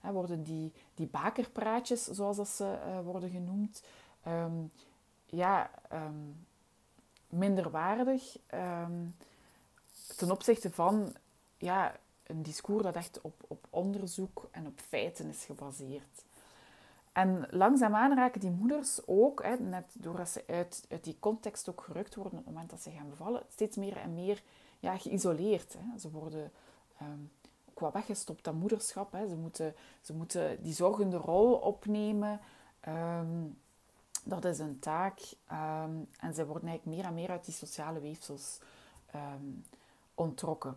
He, 0.00 0.12
worden 0.12 0.42
die, 0.42 0.72
die 0.94 1.06
bakerpraatjes, 1.06 2.04
zoals 2.04 2.36
dat 2.36 2.48
ze 2.48 2.78
uh, 2.86 3.00
worden 3.00 3.30
genoemd, 3.30 3.82
um, 4.26 4.72
ja, 5.26 5.70
um, 5.92 6.46
minderwaardig 7.28 8.38
um, 8.54 9.16
ten 10.16 10.30
opzichte 10.30 10.70
van 10.70 11.14
ja, 11.58 11.96
een 12.22 12.42
discours 12.42 12.82
dat 12.82 12.96
echt 12.96 13.20
op, 13.20 13.44
op 13.48 13.66
onderzoek 13.70 14.48
en 14.50 14.66
op 14.66 14.80
feiten 14.80 15.28
is 15.28 15.44
gebaseerd. 15.44 16.24
En 17.12 17.46
langzaamaan 17.50 18.14
raken 18.14 18.40
die 18.40 18.50
moeders 18.50 19.00
ook, 19.06 19.42
hè, 19.42 19.56
net 19.56 19.84
doordat 19.92 20.28
ze 20.28 20.44
uit, 20.46 20.84
uit 20.88 21.04
die 21.04 21.16
context 21.20 21.68
ook 21.68 21.80
gerukt 21.80 22.14
worden 22.14 22.38
op 22.38 22.44
het 22.44 22.54
moment 22.54 22.70
dat 22.70 22.80
ze 22.80 22.90
gaan 22.90 23.08
bevallen, 23.08 23.42
steeds 23.48 23.76
meer 23.76 23.96
en 23.96 24.14
meer 24.14 24.42
ja, 24.78 24.98
geïsoleerd. 24.98 25.76
Hè. 25.78 25.98
Ze 25.98 26.10
worden 26.10 26.52
wat 27.80 27.92
weggestopt 27.92 28.48
aan 28.48 28.56
moederschap. 28.56 29.12
Hè. 29.12 29.28
Ze, 29.28 29.36
moeten, 29.36 29.74
ze 30.00 30.12
moeten 30.12 30.62
die 30.62 30.74
zorgende 30.74 31.16
rol 31.16 31.54
opnemen. 31.54 32.40
Um, 32.88 33.58
dat 34.24 34.44
is 34.44 34.58
een 34.58 34.78
taak. 34.78 35.20
Um, 35.52 36.08
en 36.18 36.34
ze 36.34 36.46
worden 36.46 36.68
eigenlijk 36.68 36.96
meer 36.96 37.04
en 37.04 37.14
meer 37.14 37.30
uit 37.30 37.44
die 37.44 37.54
sociale 37.54 38.00
weefsels 38.00 38.58
um, 39.14 39.64
ontrokken. 40.14 40.76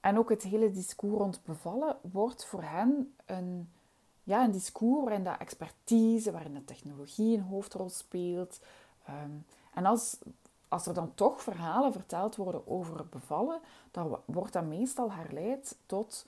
En 0.00 0.18
ook 0.18 0.30
het 0.30 0.42
hele 0.42 0.70
discours 0.70 1.18
rond 1.18 1.40
bevallen 1.44 1.96
wordt 2.00 2.44
voor 2.44 2.62
hen 2.62 3.14
een, 3.24 3.70
ja, 4.22 4.44
een 4.44 4.50
discours 4.50 5.04
waarin 5.04 5.24
dat 5.24 5.38
expertise, 5.38 6.32
waarin 6.32 6.54
de 6.54 6.64
technologie 6.64 7.36
een 7.36 7.42
hoofdrol 7.42 7.88
speelt. 7.88 8.60
En 9.74 9.86
als, 9.86 10.18
als 10.76 10.86
er 10.86 10.94
dan 10.94 11.14
toch 11.14 11.42
verhalen 11.42 11.92
verteld 11.92 12.36
worden 12.36 12.66
over 12.66 13.06
bevallen, 13.06 13.60
dan 13.90 14.18
wordt 14.24 14.52
dat 14.52 14.64
meestal 14.64 15.12
herleid 15.12 15.76
tot 15.86 16.26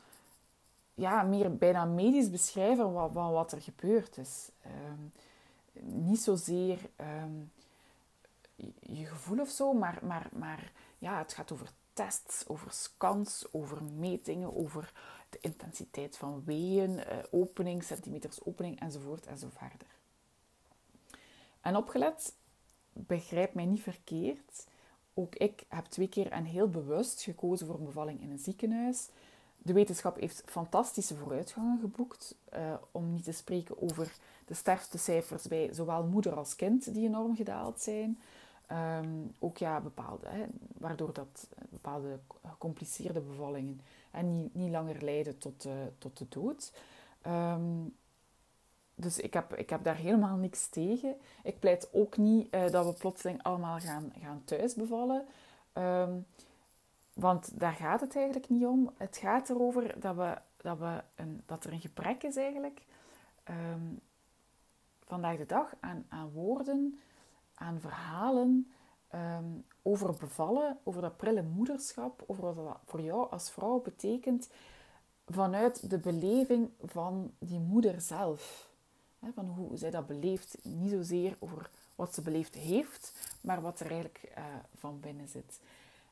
ja, 0.95 1.23
meer 1.23 1.57
bijna 1.57 1.85
medisch 1.85 2.31
beschrijven 2.31 2.93
van, 2.93 3.33
wat 3.33 3.53
er 3.53 3.61
gebeurd 3.61 4.17
is. 4.17 4.51
Um, 4.67 5.13
niet 5.83 6.21
zozeer 6.21 6.79
um, 7.23 7.53
je 8.81 9.07
gevoel 9.07 9.41
of 9.41 9.49
zo, 9.49 9.73
maar, 9.73 9.99
maar, 10.03 10.29
maar 10.33 10.73
ja, 10.99 11.19
het 11.19 11.33
gaat 11.33 11.53
over 11.53 11.71
tests, 11.93 12.45
over 12.47 12.73
scans, 12.73 13.47
over 13.51 13.83
metingen, 13.85 14.57
over 14.57 14.93
de 15.31 15.39
intensiteit 15.41 16.17
van 16.17 16.43
weeën, 16.45 16.91
uh, 16.91 17.05
opening, 17.31 17.83
centimeters 17.83 18.45
opening 18.45 18.81
enzovoort 18.81 19.27
en 19.27 19.39
zo 19.39 19.49
verder. 19.51 19.89
En 21.61 21.77
opgelet, 21.77 22.35
begrijp 23.07 23.55
mij 23.55 23.65
niet 23.65 23.83
verkeerd. 23.83 24.67
Ook 25.15 25.35
ik 25.35 25.65
heb 25.69 25.85
twee 25.85 26.09
keer 26.09 26.31
en 26.31 26.45
heel 26.45 26.69
bewust 26.69 27.23
gekozen 27.23 27.67
voor 27.67 27.79
een 27.79 27.85
bevalling 27.85 28.21
in 28.21 28.31
een 28.31 28.39
ziekenhuis. 28.39 29.09
De 29.59 29.73
wetenschap 29.73 30.21
heeft 30.21 30.43
fantastische 30.47 31.17
vooruitgangen 31.17 31.81
geboekt, 31.81 32.35
uh, 32.55 32.75
om 32.93 33.11
niet 33.13 33.25
te 33.25 33.33
spreken 33.33 33.83
over 33.83 34.13
de 34.47 34.55
sterftecijfers 34.55 35.49
bij 35.49 35.75
zowel 35.75 36.05
moeder 36.05 36.35
als 36.35 36.57
kind 36.57 36.95
die 36.95 37.07
enorm 37.07 37.37
gedaald 37.37 37.81
zijn. 37.81 38.19
Um, 38.73 39.35
ook 39.39 39.59
ja, 39.59 39.81
bepaalde, 39.81 40.29
hè, 40.29 40.45
waardoor 40.79 41.13
dat 41.13 41.49
bepaalde 41.69 42.19
gecompliceerde 42.45 43.21
bevallingen 43.21 43.81
en 44.11 44.37
niet, 44.37 44.55
niet 44.55 44.71
langer 44.71 45.05
leiden 45.05 45.39
tot, 45.39 45.67
tot 45.99 46.19
de 46.19 46.27
dood. 46.29 46.73
Um, 47.27 47.95
dus 49.01 49.19
ik 49.19 49.35
heb, 49.35 49.55
ik 49.55 49.71
heb 49.71 49.85
daar 49.85 49.97
helemaal 49.97 50.37
niks 50.37 50.67
tegen. 50.67 51.17
Ik 51.43 51.59
pleit 51.59 51.89
ook 51.93 52.17
niet 52.17 52.55
uh, 52.55 52.71
dat 52.71 52.87
we 52.87 52.93
plotseling 52.93 53.43
allemaal 53.43 53.79
gaan, 53.79 54.13
gaan 54.21 54.43
thuis 54.45 54.75
bevallen. 54.75 55.27
Um, 55.75 56.27
want 57.15 57.61
daar 57.61 57.73
gaat 57.73 58.01
het 58.01 58.17
eigenlijk 58.17 58.49
niet 58.49 58.67
om. 58.67 58.91
Het 58.97 59.17
gaat 59.17 59.51
erover 59.51 60.01
dat, 60.01 60.17
we, 60.17 60.39
dat, 60.57 60.79
we 60.79 61.03
een, 61.15 61.43
dat 61.47 61.65
er 61.65 61.73
een 61.73 61.81
gebrek 61.81 62.23
is 62.23 62.37
eigenlijk 62.37 62.83
um, 63.49 64.01
vandaag 65.05 65.37
de 65.37 65.47
dag 65.47 65.75
aan, 65.81 66.07
aan 66.09 66.31
woorden, 66.31 66.99
aan 67.55 67.81
verhalen 67.81 68.73
um, 69.15 69.65
over 69.83 70.15
bevallen, 70.15 70.79
over 70.85 71.03
dat 71.03 71.17
prille 71.17 71.43
moederschap, 71.43 72.25
over 72.27 72.55
wat 72.55 72.67
dat 72.67 72.79
voor 72.85 73.01
jou 73.01 73.31
als 73.31 73.51
vrouw 73.51 73.81
betekent 73.81 74.51
vanuit 75.27 75.91
de 75.91 75.99
beleving 75.99 76.71
van 76.85 77.33
die 77.39 77.59
moeder 77.59 78.01
zelf. 78.01 78.68
Van 79.35 79.47
hoe 79.47 79.77
zij 79.77 79.91
dat 79.91 80.07
beleeft, 80.07 80.59
niet 80.63 80.91
zozeer 80.91 81.37
over 81.39 81.71
wat 81.95 82.15
ze 82.15 82.23
beleefd 82.23 82.55
heeft, 82.55 83.35
maar 83.41 83.61
wat 83.61 83.81
er 83.81 83.87
eigenlijk 83.87 84.33
uh, 84.39 84.45
van 84.75 85.01
binnen 85.01 85.29
zit. 85.29 85.61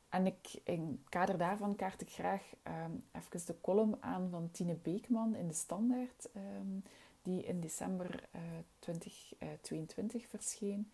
En 0.09 0.27
ik, 0.27 0.61
in 0.65 1.05
kader 1.09 1.39
daarvan 1.39 1.77
kaart 1.77 2.01
ik 2.01 2.11
graag 2.11 2.43
um, 2.85 3.05
even 3.13 3.47
de 3.47 3.61
column 3.61 3.97
aan 4.01 4.29
van 4.31 4.51
Tine 4.53 4.75
Beekman 4.75 5.35
in 5.35 5.49
de 5.49 5.55
Standaard, 5.55 6.29
um, 6.37 6.83
die 7.23 7.45
in 7.45 7.61
december 7.61 8.29
uh, 8.35 8.41
2022 8.79 10.27
verscheen. 10.27 10.91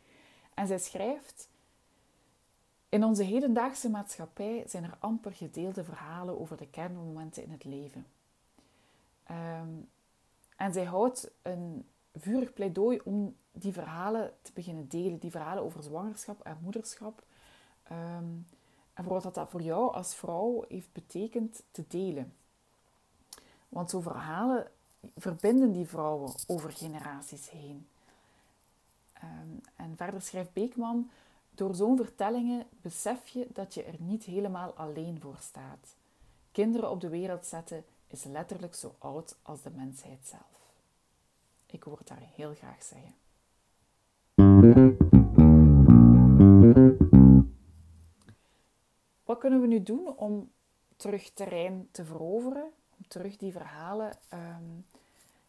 En 0.55 0.67
zij 0.67 0.79
schrijft: 0.79 1.49
In 2.89 3.05
onze 3.05 3.23
hedendaagse 3.23 3.91
maatschappij 3.91 4.65
zijn 4.67 4.85
er 4.85 4.97
amper 4.99 5.33
gedeelde 5.33 5.85
verhalen 5.85 6.41
over 6.41 6.57
de 6.57 6.69
kernmomenten 6.69 7.43
in 7.43 7.51
het 7.51 7.65
leven. 7.65 8.07
Um, 9.31 9.89
en 10.57 10.73
zij 10.73 10.85
houdt 10.85 11.31
een 11.43 11.87
vurig 12.15 12.53
pleidooi 12.53 13.01
om 13.05 13.37
die 13.53 13.73
verhalen 13.73 14.33
te 14.43 14.53
beginnen 14.53 14.89
delen, 14.89 15.19
die 15.19 15.31
verhalen 15.31 15.63
over 15.63 15.83
zwangerschap 15.83 16.41
en 16.41 16.59
moederschap. 16.63 17.23
Um, 17.93 18.47
en 18.93 19.05
voor 19.05 19.21
wat 19.21 19.35
dat 19.35 19.51
voor 19.51 19.63
jou 19.63 19.95
als 19.95 20.15
vrouw 20.15 20.65
heeft 20.69 20.93
betekend 20.93 21.63
te 21.71 21.85
delen. 21.89 22.35
Want 23.69 23.91
zo'n 23.91 24.03
verhalen 24.03 24.71
verbinden 25.17 25.73
die 25.73 25.87
vrouwen 25.87 26.33
over 26.47 26.73
generaties 26.73 27.51
heen. 27.51 27.87
Um, 29.23 29.61
en 29.77 29.97
verder 29.97 30.23
schrijft 30.23 30.53
Beekman: 30.53 31.11
Door 31.51 31.75
zo'n 31.75 31.97
vertellingen 31.97 32.67
besef 32.81 33.29
je 33.29 33.47
dat 33.53 33.75
je 33.75 33.83
er 33.83 33.97
niet 33.99 34.25
helemaal 34.25 34.73
alleen 34.73 35.21
voor 35.21 35.39
staat. 35.41 35.97
Kinderen 36.53 36.91
op 36.91 37.01
de 37.01 37.09
wereld 37.09 37.47
zetten 37.47 37.85
is 38.07 38.25
letterlijk 38.25 38.75
zo 38.75 38.95
oud 38.99 39.37
als 39.43 39.63
de 39.63 39.71
mensheid 39.71 40.27
zelf. 40.27 40.62
Ik 41.73 41.83
hoor 41.83 41.99
het 41.99 42.09
daar 42.09 42.29
heel 42.35 42.55
graag 42.55 42.83
zeggen. 42.83 43.15
Wat 49.25 49.39
kunnen 49.39 49.61
we 49.61 49.67
nu 49.67 49.83
doen 49.83 50.17
om 50.17 50.51
terug 50.97 51.31
terrein 51.31 51.89
te 51.91 52.05
veroveren? 52.05 52.71
Om 52.99 53.09
terug 53.09 53.37
die 53.37 53.53
verhalen 53.53 54.19
um, 54.35 54.87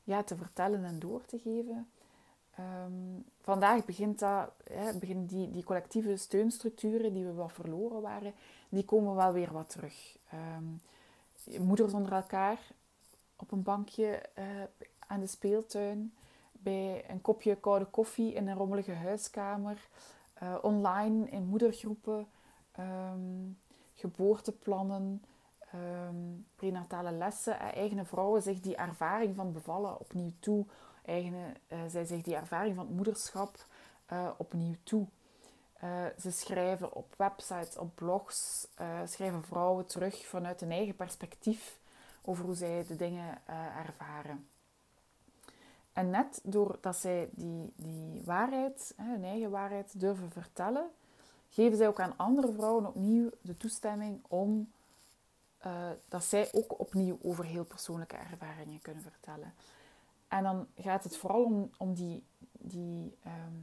ja, 0.03 0.23
te 0.23 0.35
vertellen 0.35 0.83
en 0.83 0.99
door 0.99 1.25
te 1.25 1.39
geven? 1.39 1.89
Ehm, 2.55 3.21
vandaag 3.41 3.85
begint 3.85 4.19
dat, 4.19 4.51
hè, 4.63 4.97
beginnen 4.97 5.25
die, 5.25 5.49
die 5.49 5.63
collectieve 5.63 6.17
steunstructuren 6.17 7.13
die 7.13 7.25
we 7.25 7.33
wat 7.33 7.51
verloren 7.51 8.01
waren, 8.01 8.33
die 8.69 8.85
komen 8.85 9.15
wel 9.15 9.33
weer 9.33 9.53
wat 9.53 9.69
terug. 9.69 10.17
Um, 10.57 10.81
moeders 11.65 11.93
onder 11.93 12.13
elkaar 12.13 12.59
op 13.35 13.51
een 13.51 13.63
bankje 13.63 14.21
uh, 14.39 14.45
aan 15.07 15.19
de 15.19 15.27
speeltuin, 15.27 16.13
bij 16.51 17.03
een 17.09 17.21
kopje 17.21 17.55
koude 17.55 17.85
koffie 17.85 18.33
in 18.33 18.47
een 18.47 18.57
rommelige 18.57 18.93
huiskamer, 18.93 19.87
uh, 20.43 20.55
online 20.61 21.29
in 21.29 21.45
moedergroepen, 21.45 22.27
um, 22.79 23.57
geboorteplannen, 23.95 25.23
prenatale 26.55 27.11
lessen. 27.11 27.57
Uh, 27.77 28.03
vrouwen 28.03 28.41
zich 28.41 28.59
die 28.59 28.75
ervaring 28.75 29.35
van 29.35 29.51
bevallen 29.51 29.99
opnieuw 29.99 30.31
toe 30.39 30.65
eigenen 31.05 31.55
uh, 31.67 31.79
zij 31.87 32.05
zich 32.05 32.21
die 32.21 32.35
ervaring 32.35 32.75
van 32.75 32.85
het 32.85 32.95
moederschap 32.95 33.65
opnieuw 34.37 34.75
toe. 34.83 35.07
Ze 36.19 36.31
schrijven 36.31 36.93
op 36.93 37.13
websites, 37.17 37.77
op 37.77 37.95
blogs, 37.95 38.67
schrijven 39.05 39.43
vrouwen 39.43 39.85
terug 39.85 40.27
vanuit 40.27 40.61
een 40.61 40.71
eigen 40.71 40.95
perspectief 40.95 41.79
over 42.21 42.45
hoe 42.45 42.55
zij 42.55 42.85
de 42.87 42.95
dingen 42.95 43.47
ervaren. 43.85 44.47
En 45.93 46.09
net 46.09 46.39
doordat 46.43 46.95
zij 46.95 47.29
die, 47.31 47.73
die 47.75 48.21
waarheid, 48.25 48.93
hun 48.97 49.23
eigen 49.23 49.49
waarheid, 49.49 49.99
durven 49.99 50.31
vertellen, 50.31 50.89
geven 51.49 51.77
zij 51.77 51.87
ook 51.87 51.99
aan 51.99 52.17
andere 52.17 52.53
vrouwen 52.53 52.85
opnieuw 52.85 53.29
de 53.41 53.57
toestemming 53.57 54.23
om 54.27 54.71
dat 56.07 56.23
zij 56.23 56.49
ook 56.51 56.79
opnieuw 56.79 57.17
over 57.21 57.45
heel 57.45 57.65
persoonlijke 57.65 58.15
ervaringen 58.15 58.81
kunnen 58.81 59.03
vertellen. 59.03 59.53
En 60.27 60.43
dan 60.43 60.67
gaat 60.77 61.03
het 61.03 61.17
vooral 61.17 61.43
om, 61.43 61.69
om 61.77 61.93
die, 61.93 62.23
die 62.51 63.17
ehm, 63.23 63.53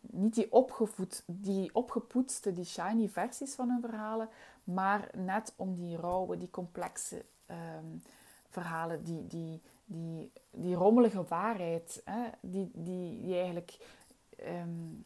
niet 0.00 0.34
die, 0.34 0.52
opgevoed, 0.52 1.22
die 1.26 1.74
opgepoetste, 1.74 2.52
die 2.52 2.64
shiny 2.64 3.08
versies 3.08 3.54
van 3.54 3.68
hun 3.68 3.80
verhalen, 3.80 4.28
maar 4.64 5.08
net 5.16 5.52
om 5.56 5.74
die 5.74 5.96
rauwe, 5.96 6.38
die 6.38 6.50
complexe 6.50 7.24
ehm, 7.46 7.96
verhalen, 8.48 9.04
die, 9.04 9.26
die, 9.26 9.62
die, 9.92 10.32
die 10.50 10.74
rommelige 10.74 11.24
waarheid, 11.24 12.02
hè, 12.04 12.28
die, 12.40 12.70
die, 12.74 13.22
die, 13.22 13.34
eigenlijk, 13.34 13.76
um, 14.46 15.04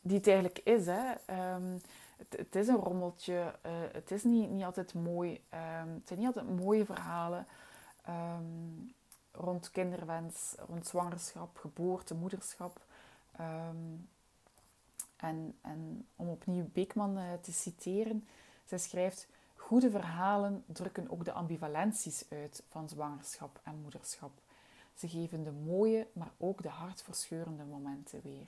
die 0.00 0.16
het 0.16 0.26
eigenlijk 0.26 0.58
is. 0.58 0.86
Hè. 0.86 1.12
Het, 2.16 2.36
het, 2.36 2.56
is 2.56 2.68
een 2.68 2.76
rommeltje, 2.76 3.54
uh, 3.66 3.72
het 3.92 4.10
is 4.10 4.24
niet, 4.24 4.50
niet 4.50 4.64
altijd 4.64 4.94
mooi, 4.94 5.40
het 5.48 6.08
zijn 6.08 6.18
niet 6.18 6.26
altijd 6.26 6.56
mooie 6.56 6.84
verhalen 6.84 7.46
rond 9.32 9.70
kinderwens, 9.70 10.54
rond 10.68 10.86
zwangerschap, 10.86 11.56
geboorte, 11.56 12.14
moederschap. 12.14 12.80
Ehm, 13.36 13.76
en, 15.16 15.58
en 15.60 16.06
om 16.16 16.28
opnieuw 16.28 16.68
Beekman 16.72 17.18
uh, 17.18 17.32
te 17.40 17.52
citeren, 17.52 18.28
zij 18.64 18.78
schrijft: 18.78 19.28
Goede 19.66 19.90
verhalen 19.90 20.64
drukken 20.66 21.10
ook 21.10 21.24
de 21.24 21.32
ambivalenties 21.32 22.24
uit 22.30 22.62
van 22.68 22.88
zwangerschap 22.88 23.60
en 23.62 23.80
moederschap. 23.82 24.32
Ze 24.94 25.08
geven 25.08 25.44
de 25.44 25.52
mooie, 25.52 26.06
maar 26.12 26.30
ook 26.38 26.62
de 26.62 26.68
hartverscheurende 26.68 27.64
momenten 27.64 28.20
weer. 28.22 28.46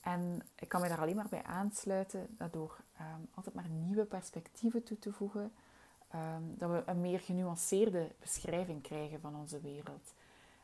En 0.00 0.42
ik 0.54 0.68
kan 0.68 0.80
mij 0.80 0.88
daar 0.88 1.00
alleen 1.00 1.16
maar 1.16 1.28
bij 1.30 1.42
aansluiten 1.42 2.26
dat 2.38 2.52
door 2.52 2.76
ehm, 2.96 3.20
altijd 3.34 3.54
maar 3.54 3.68
nieuwe 3.68 4.04
perspectieven 4.04 4.82
toe 4.82 4.98
te 4.98 5.12
voegen, 5.12 5.52
Ehm, 6.12 6.42
dat 6.56 6.70
we 6.70 6.82
een 6.86 7.00
meer 7.00 7.20
genuanceerde 7.20 8.10
beschrijving 8.20 8.82
krijgen 8.82 9.20
van 9.20 9.36
onze 9.36 9.60
wereld. 9.60 10.12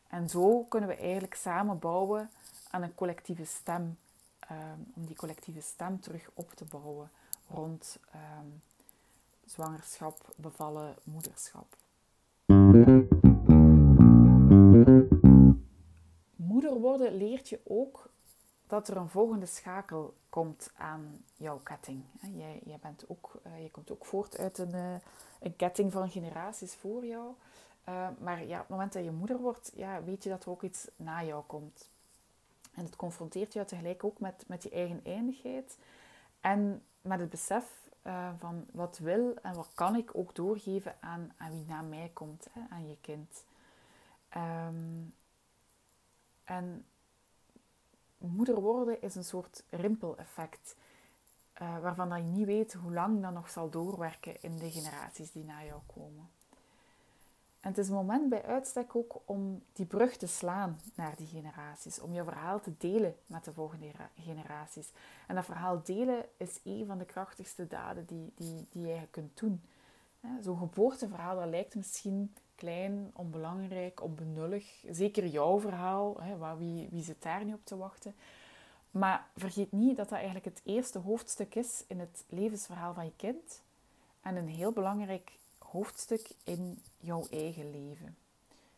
En 0.08 0.28
zo 0.28 0.62
kunnen 0.62 0.88
we 0.88 0.96
eigenlijk 0.96 1.34
samen 1.34 1.78
bouwen 1.78 2.30
aan 2.70 2.82
een 2.82 2.94
collectieve 2.94 3.44
stem, 3.44 3.98
ehm, 4.38 4.78
om 4.94 5.06
die 5.06 5.16
collectieve 5.16 5.60
stem 5.60 6.00
terug 6.00 6.30
op 6.34 6.52
te 6.52 6.64
bouwen 6.64 7.10
rond 7.48 7.98
ehm, 8.12 8.46
zwangerschap, 9.44 10.34
bevallen, 10.36 10.94
moederschap. 11.04 11.76
Moeder 16.36 16.74
worden 16.80 17.16
leert 17.16 17.48
je 17.48 17.60
ook 17.64 18.10
dat 18.66 18.88
er 18.88 18.96
een 18.96 19.08
volgende 19.08 19.46
schakel 19.46 20.14
komt 20.28 20.70
aan 20.76 21.24
jouw 21.36 21.58
ketting. 21.58 22.02
Jij, 22.64 22.78
bent 22.80 23.04
ook, 23.08 23.40
uh, 23.46 23.62
je 23.62 23.70
komt 23.70 23.90
ook 23.90 24.04
voort 24.04 24.38
uit 24.38 24.58
een, 24.58 24.74
uh, 24.74 24.94
een 25.40 25.56
ketting 25.56 25.92
van 25.92 26.10
generaties 26.10 26.74
voor 26.74 27.06
jou. 27.06 27.32
Uh, 27.88 28.08
maar 28.18 28.44
ja, 28.44 28.54
op 28.54 28.60
het 28.60 28.68
moment 28.68 28.92
dat 28.92 29.04
je 29.04 29.10
moeder 29.10 29.38
wordt, 29.38 29.72
ja, 29.74 30.02
weet 30.02 30.22
je 30.22 30.28
dat 30.28 30.44
er 30.44 30.50
ook 30.50 30.62
iets 30.62 30.88
na 30.96 31.24
jou 31.24 31.44
komt. 31.46 31.90
En 32.74 32.84
het 32.84 32.96
confronteert 32.96 33.52
jou 33.52 33.66
tegelijk 33.66 34.04
ook 34.04 34.20
met, 34.20 34.44
met 34.46 34.62
je 34.62 34.70
eigen 34.70 35.00
eindigheid. 35.04 35.76
En 36.40 36.82
met 37.00 37.20
het 37.20 37.30
besef 37.30 37.76
van 38.38 38.66
wat 38.72 38.98
wil 38.98 39.36
en 39.42 39.54
wat 39.54 39.70
kan 39.74 39.96
ik 39.96 40.10
ook 40.12 40.34
doorgeven 40.34 40.94
aan, 41.00 41.32
aan 41.36 41.50
wie 41.50 41.64
na 41.64 41.82
mij 41.82 42.10
komt, 42.12 42.46
hè, 42.52 42.60
aan 42.70 42.88
je 42.88 42.96
kind. 43.00 43.44
Um, 44.36 45.14
en 46.44 46.86
moeder 48.18 48.60
worden 48.60 49.02
is 49.02 49.14
een 49.14 49.24
soort 49.24 49.64
rimpeleffect. 49.70 50.76
Uh, 51.62 51.78
waarvan 51.78 52.08
dat 52.08 52.18
je 52.18 52.24
niet 52.24 52.46
weet 52.46 52.72
hoe 52.72 52.92
lang 52.92 53.22
dat 53.22 53.32
nog 53.32 53.50
zal 53.50 53.70
doorwerken 53.70 54.42
in 54.42 54.56
de 54.56 54.70
generaties 54.70 55.32
die 55.32 55.44
na 55.44 55.64
jou 55.64 55.80
komen. 55.86 56.30
En 57.68 57.74
het 57.74 57.82
is 57.82 57.88
een 57.88 57.94
moment 57.94 58.28
bij 58.28 58.44
uitstek 58.44 58.96
ook 58.96 59.20
om 59.24 59.62
die 59.72 59.86
brug 59.86 60.16
te 60.16 60.26
slaan 60.26 60.80
naar 60.94 61.16
die 61.16 61.26
generaties. 61.26 62.00
Om 62.00 62.12
je 62.12 62.24
verhaal 62.24 62.60
te 62.60 62.72
delen 62.78 63.14
met 63.26 63.44
de 63.44 63.52
volgende 63.52 63.86
generaties. 64.18 64.90
En 65.26 65.34
dat 65.34 65.44
verhaal 65.44 65.82
delen 65.84 66.24
is 66.36 66.60
een 66.64 66.86
van 66.86 66.98
de 66.98 67.04
krachtigste 67.04 67.66
daden 67.66 68.06
die, 68.06 68.32
die, 68.36 68.66
die 68.70 68.86
je 68.86 69.06
kunt 69.10 69.38
doen. 69.38 69.62
Zo'n 70.40 70.58
geboorteverhaal, 70.58 71.36
dat 71.36 71.48
lijkt 71.48 71.74
misschien 71.74 72.34
klein, 72.54 73.10
onbelangrijk, 73.12 74.02
onbenullig. 74.02 74.84
Zeker 74.90 75.26
jouw 75.26 75.60
verhaal, 75.60 76.20
hè, 76.20 76.56
wie, 76.56 76.88
wie 76.90 77.04
zit 77.04 77.22
daar 77.22 77.44
niet 77.44 77.54
op 77.54 77.64
te 77.64 77.76
wachten? 77.76 78.14
Maar 78.90 79.26
vergeet 79.36 79.72
niet 79.72 79.96
dat 79.96 80.08
dat 80.08 80.18
eigenlijk 80.18 80.44
het 80.44 80.60
eerste 80.64 80.98
hoofdstuk 80.98 81.54
is 81.54 81.84
in 81.88 82.00
het 82.00 82.24
levensverhaal 82.28 82.94
van 82.94 83.04
je 83.04 83.16
kind. 83.16 83.62
En 84.20 84.36
een 84.36 84.48
heel 84.48 84.72
belangrijk 84.72 85.38
hoofdstuk 85.70 86.30
in 86.44 86.82
jouw 86.96 87.26
eigen 87.30 87.70
leven. 87.70 88.16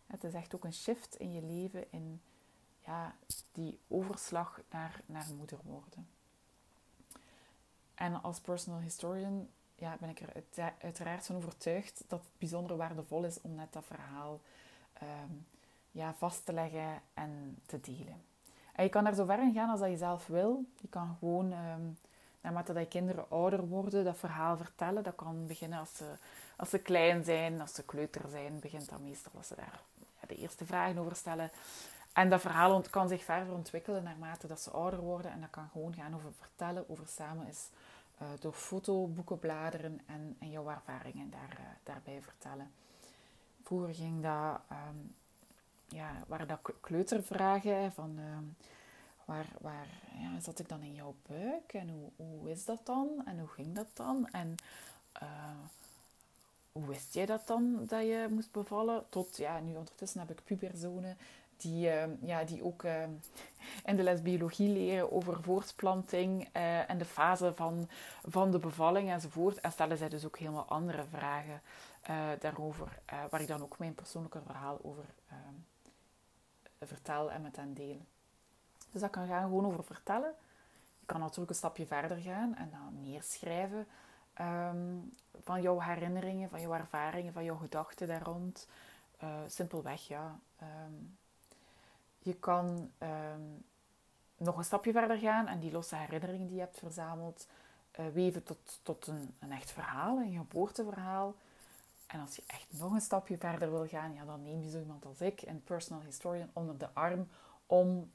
Het 0.06 0.24
is 0.24 0.34
echt 0.34 0.54
ook 0.54 0.64
een 0.64 0.72
shift 0.72 1.14
in 1.14 1.32
je 1.32 1.42
leven, 1.42 1.92
in 1.92 2.20
ja, 2.84 3.14
die 3.52 3.78
overslag 3.88 4.60
naar, 4.70 5.00
naar 5.06 5.26
moeder 5.36 5.58
worden. 5.64 6.08
En 7.94 8.22
als 8.22 8.40
personal 8.40 8.80
historian 8.80 9.48
ja, 9.74 9.96
ben 10.00 10.08
ik 10.08 10.20
er 10.20 10.42
uiteraard 10.78 11.26
van 11.26 11.36
overtuigd 11.36 12.04
dat 12.08 12.20
het 12.20 12.38
bijzonder 12.38 12.76
waardevol 12.76 13.24
is 13.24 13.40
om 13.40 13.54
net 13.54 13.72
dat 13.72 13.84
verhaal 13.84 14.40
ehm, 14.92 15.32
ja, 15.90 16.14
vast 16.14 16.44
te 16.44 16.52
leggen 16.52 17.02
en 17.14 17.58
te 17.66 17.80
delen. 17.80 18.22
En 18.72 18.84
je 18.84 18.90
kan 18.90 19.04
daar 19.04 19.14
zo 19.14 19.24
ver 19.24 19.42
in 19.42 19.52
gaan 19.52 19.70
als 19.70 19.80
dat 19.80 19.90
je 19.90 19.96
zelf 19.96 20.26
wil. 20.26 20.64
Je 20.80 20.88
kan 20.88 21.16
gewoon, 21.18 21.52
um, 21.52 21.98
naarmate 22.40 22.72
dat 22.72 22.82
je 22.82 22.88
kinderen 22.88 23.30
ouder 23.30 23.66
worden, 23.66 24.04
dat 24.04 24.16
verhaal 24.16 24.56
vertellen. 24.56 25.02
Dat 25.02 25.14
kan 25.14 25.46
beginnen 25.46 25.78
als 25.78 25.96
ze, 25.96 26.14
als 26.60 26.70
ze 26.70 26.78
klein 26.78 27.24
zijn, 27.24 27.60
als 27.60 27.74
ze 27.74 27.82
kleuter 27.82 28.28
zijn, 28.30 28.58
begint 28.60 28.88
dat 28.88 29.00
meestal 29.00 29.32
als 29.36 29.46
ze 29.46 29.54
daar 29.54 29.80
de 30.28 30.36
eerste 30.36 30.64
vragen 30.64 30.98
over 30.98 31.16
stellen. 31.16 31.50
En 32.12 32.28
dat 32.28 32.40
verhaal 32.40 32.80
kan 32.80 33.08
zich 33.08 33.24
verder 33.24 33.54
ontwikkelen 33.54 34.02
naarmate 34.02 34.46
dat 34.46 34.60
ze 34.60 34.70
ouder 34.70 35.00
worden. 35.00 35.30
En 35.30 35.40
dat 35.40 35.50
kan 35.50 35.68
gewoon 35.72 35.94
gaan 35.94 36.14
over 36.14 36.32
vertellen, 36.32 36.88
over 36.88 37.06
samen 37.06 37.46
is 37.46 37.68
uh, 38.22 38.28
door 38.40 38.52
fotoboeken 38.52 39.38
bladeren 39.38 40.00
en, 40.06 40.36
en 40.38 40.50
jouw 40.50 40.68
ervaringen 40.68 41.30
daar, 41.30 41.56
uh, 41.60 41.66
daarbij 41.82 42.22
vertellen. 42.22 42.70
Vroeger 43.62 43.94
ging 43.94 44.22
dat, 44.22 44.60
um, 44.72 45.14
ja, 45.88 46.12
waren 46.26 46.48
dat 46.48 46.60
kleutervragen 46.80 47.92
van 47.92 48.18
um, 48.18 48.56
waar, 49.24 49.46
waar 49.60 49.86
ja, 50.18 50.40
zat 50.40 50.58
ik 50.58 50.68
dan 50.68 50.82
in 50.82 50.94
jouw 50.94 51.14
buik 51.28 51.72
en 51.72 51.88
hoe, 51.88 52.10
hoe 52.16 52.50
is 52.50 52.64
dat 52.64 52.86
dan 52.86 53.22
en 53.24 53.38
hoe 53.38 53.48
ging 53.48 53.74
dat 53.74 53.88
dan 53.94 54.28
en 54.32 54.54
uh, 55.22 55.28
hoe 56.72 56.86
wist 56.86 57.14
jij 57.14 57.26
dat 57.26 57.46
dan 57.46 57.84
dat 57.86 58.02
je 58.02 58.26
moest 58.30 58.52
bevallen? 58.52 59.04
Tot 59.08 59.36
ja, 59.36 59.60
nu 59.60 59.76
ondertussen 59.76 60.20
heb 60.20 60.30
ik 60.30 60.44
puberzonen 60.44 61.16
die, 61.60 61.90
ehm, 61.90 62.10
ja, 62.20 62.44
die 62.44 62.64
ook 62.64 62.82
uh, 62.82 63.02
in 63.84 63.96
de 63.96 64.02
les 64.02 64.22
biologie 64.22 64.68
leren 64.68 65.12
over 65.12 65.42
voortplanting 65.42 66.48
uh, 66.56 66.90
en 66.90 66.98
de 66.98 67.04
fase 67.04 67.54
van, 67.54 67.88
van 68.22 68.50
de 68.50 68.58
bevalling 68.58 69.10
enzovoort. 69.10 69.60
En 69.60 69.72
stellen 69.72 69.96
zij 69.96 70.08
dus 70.08 70.24
ook 70.24 70.38
helemaal 70.38 70.68
andere 70.68 71.04
vragen 71.04 71.62
uh, 72.10 72.26
daarover, 72.40 72.98
eh, 73.04 73.18
waar 73.30 73.40
ik 73.40 73.48
dan 73.48 73.62
ook 73.62 73.78
mijn 73.78 73.94
persoonlijke 73.94 74.40
verhaal 74.46 74.78
over 74.82 75.04
ehm, 75.28 75.54
vertel 76.78 77.30
en 77.30 77.42
met 77.42 77.56
hen 77.56 77.74
deel. 77.74 78.00
Dus 78.90 79.00
dat 79.00 79.10
kan 79.10 79.26
gaan 79.26 79.42
gewoon 79.42 79.66
over 79.66 79.84
vertellen. 79.84 80.34
Je 81.00 81.06
kan 81.06 81.20
natuurlijk 81.20 81.50
een 81.50 81.56
stapje 81.56 81.86
verder 81.86 82.16
gaan 82.16 82.56
en 82.56 82.70
dan 82.70 83.02
neerschrijven 83.02 83.86
um, 84.40 85.12
van 85.42 85.62
jouw 85.62 85.80
herinneringen, 85.80 86.48
van 86.48 86.60
jouw 86.60 86.72
ervaringen, 86.72 87.32
van 87.32 87.44
jouw 87.44 87.56
gedachten 87.56 88.08
daar 88.08 88.22
rond. 88.22 88.68
simpelweg, 89.46 90.08
ja 90.08 90.38
Je 92.18 92.34
kan 92.34 92.90
ehm, 92.98 93.40
nog 94.36 94.56
een 94.56 94.64
stapje 94.64 94.92
verder 94.92 95.18
gaan 95.18 95.46
en 95.46 95.60
die 95.60 95.72
losse 95.72 95.96
herinneringen 95.96 96.46
die 96.46 96.56
je 96.56 96.62
hebt 96.62 96.78
verzameld 96.78 97.46
uh, 98.00 98.06
weven 98.06 98.42
tot, 98.42 98.80
tot 98.82 99.06
een, 99.06 99.34
een 99.38 99.52
echt 99.52 99.70
verhaal, 99.70 100.18
een 100.18 100.36
geboorteverhaal. 100.36 101.34
En 102.06 102.20
als 102.20 102.36
je 102.36 102.42
echt 102.46 102.66
nog 102.70 102.92
een 102.92 103.00
stapje 103.00 103.38
verder 103.38 103.70
wil 103.70 103.86
gaan, 103.86 104.14
ja, 104.14 104.24
dan 104.24 104.42
neem 104.42 104.62
je 104.62 104.70
zo 104.70 104.78
iemand 104.78 105.06
als 105.06 105.20
ik, 105.20 105.42
een 105.42 105.62
personal 105.64 106.02
historian, 106.02 106.50
onder 106.52 106.78
de 106.78 106.88
arm 106.92 107.28
om, 107.66 108.10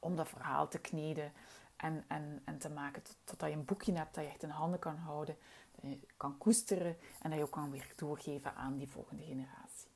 om 0.00 0.16
dat 0.16 0.28
verhaal 0.28 0.68
te 0.68 0.78
kneden 0.78 1.32
en, 1.78 2.04
en, 2.08 2.42
en 2.44 2.58
te 2.58 2.70
maken 2.70 3.02
totdat 3.24 3.48
je 3.48 3.54
een 3.54 3.64
boekje 3.64 3.92
hebt 3.92 4.14
dat 4.14 4.24
je 4.24 4.30
echt 4.30 4.42
in 4.42 4.50
handen 4.50 4.78
kan 4.78 4.96
houden, 4.96 5.36
dat 5.80 5.90
je 5.90 5.98
kan 6.16 6.38
koesteren 6.38 6.96
en 7.22 7.30
dat 7.30 7.38
je 7.38 7.44
ook 7.44 7.50
kan 7.50 7.70
weer 7.70 7.92
doorgeven 7.96 8.54
aan 8.54 8.76
die 8.76 8.88
volgende 8.88 9.22
generatie. 9.22 9.90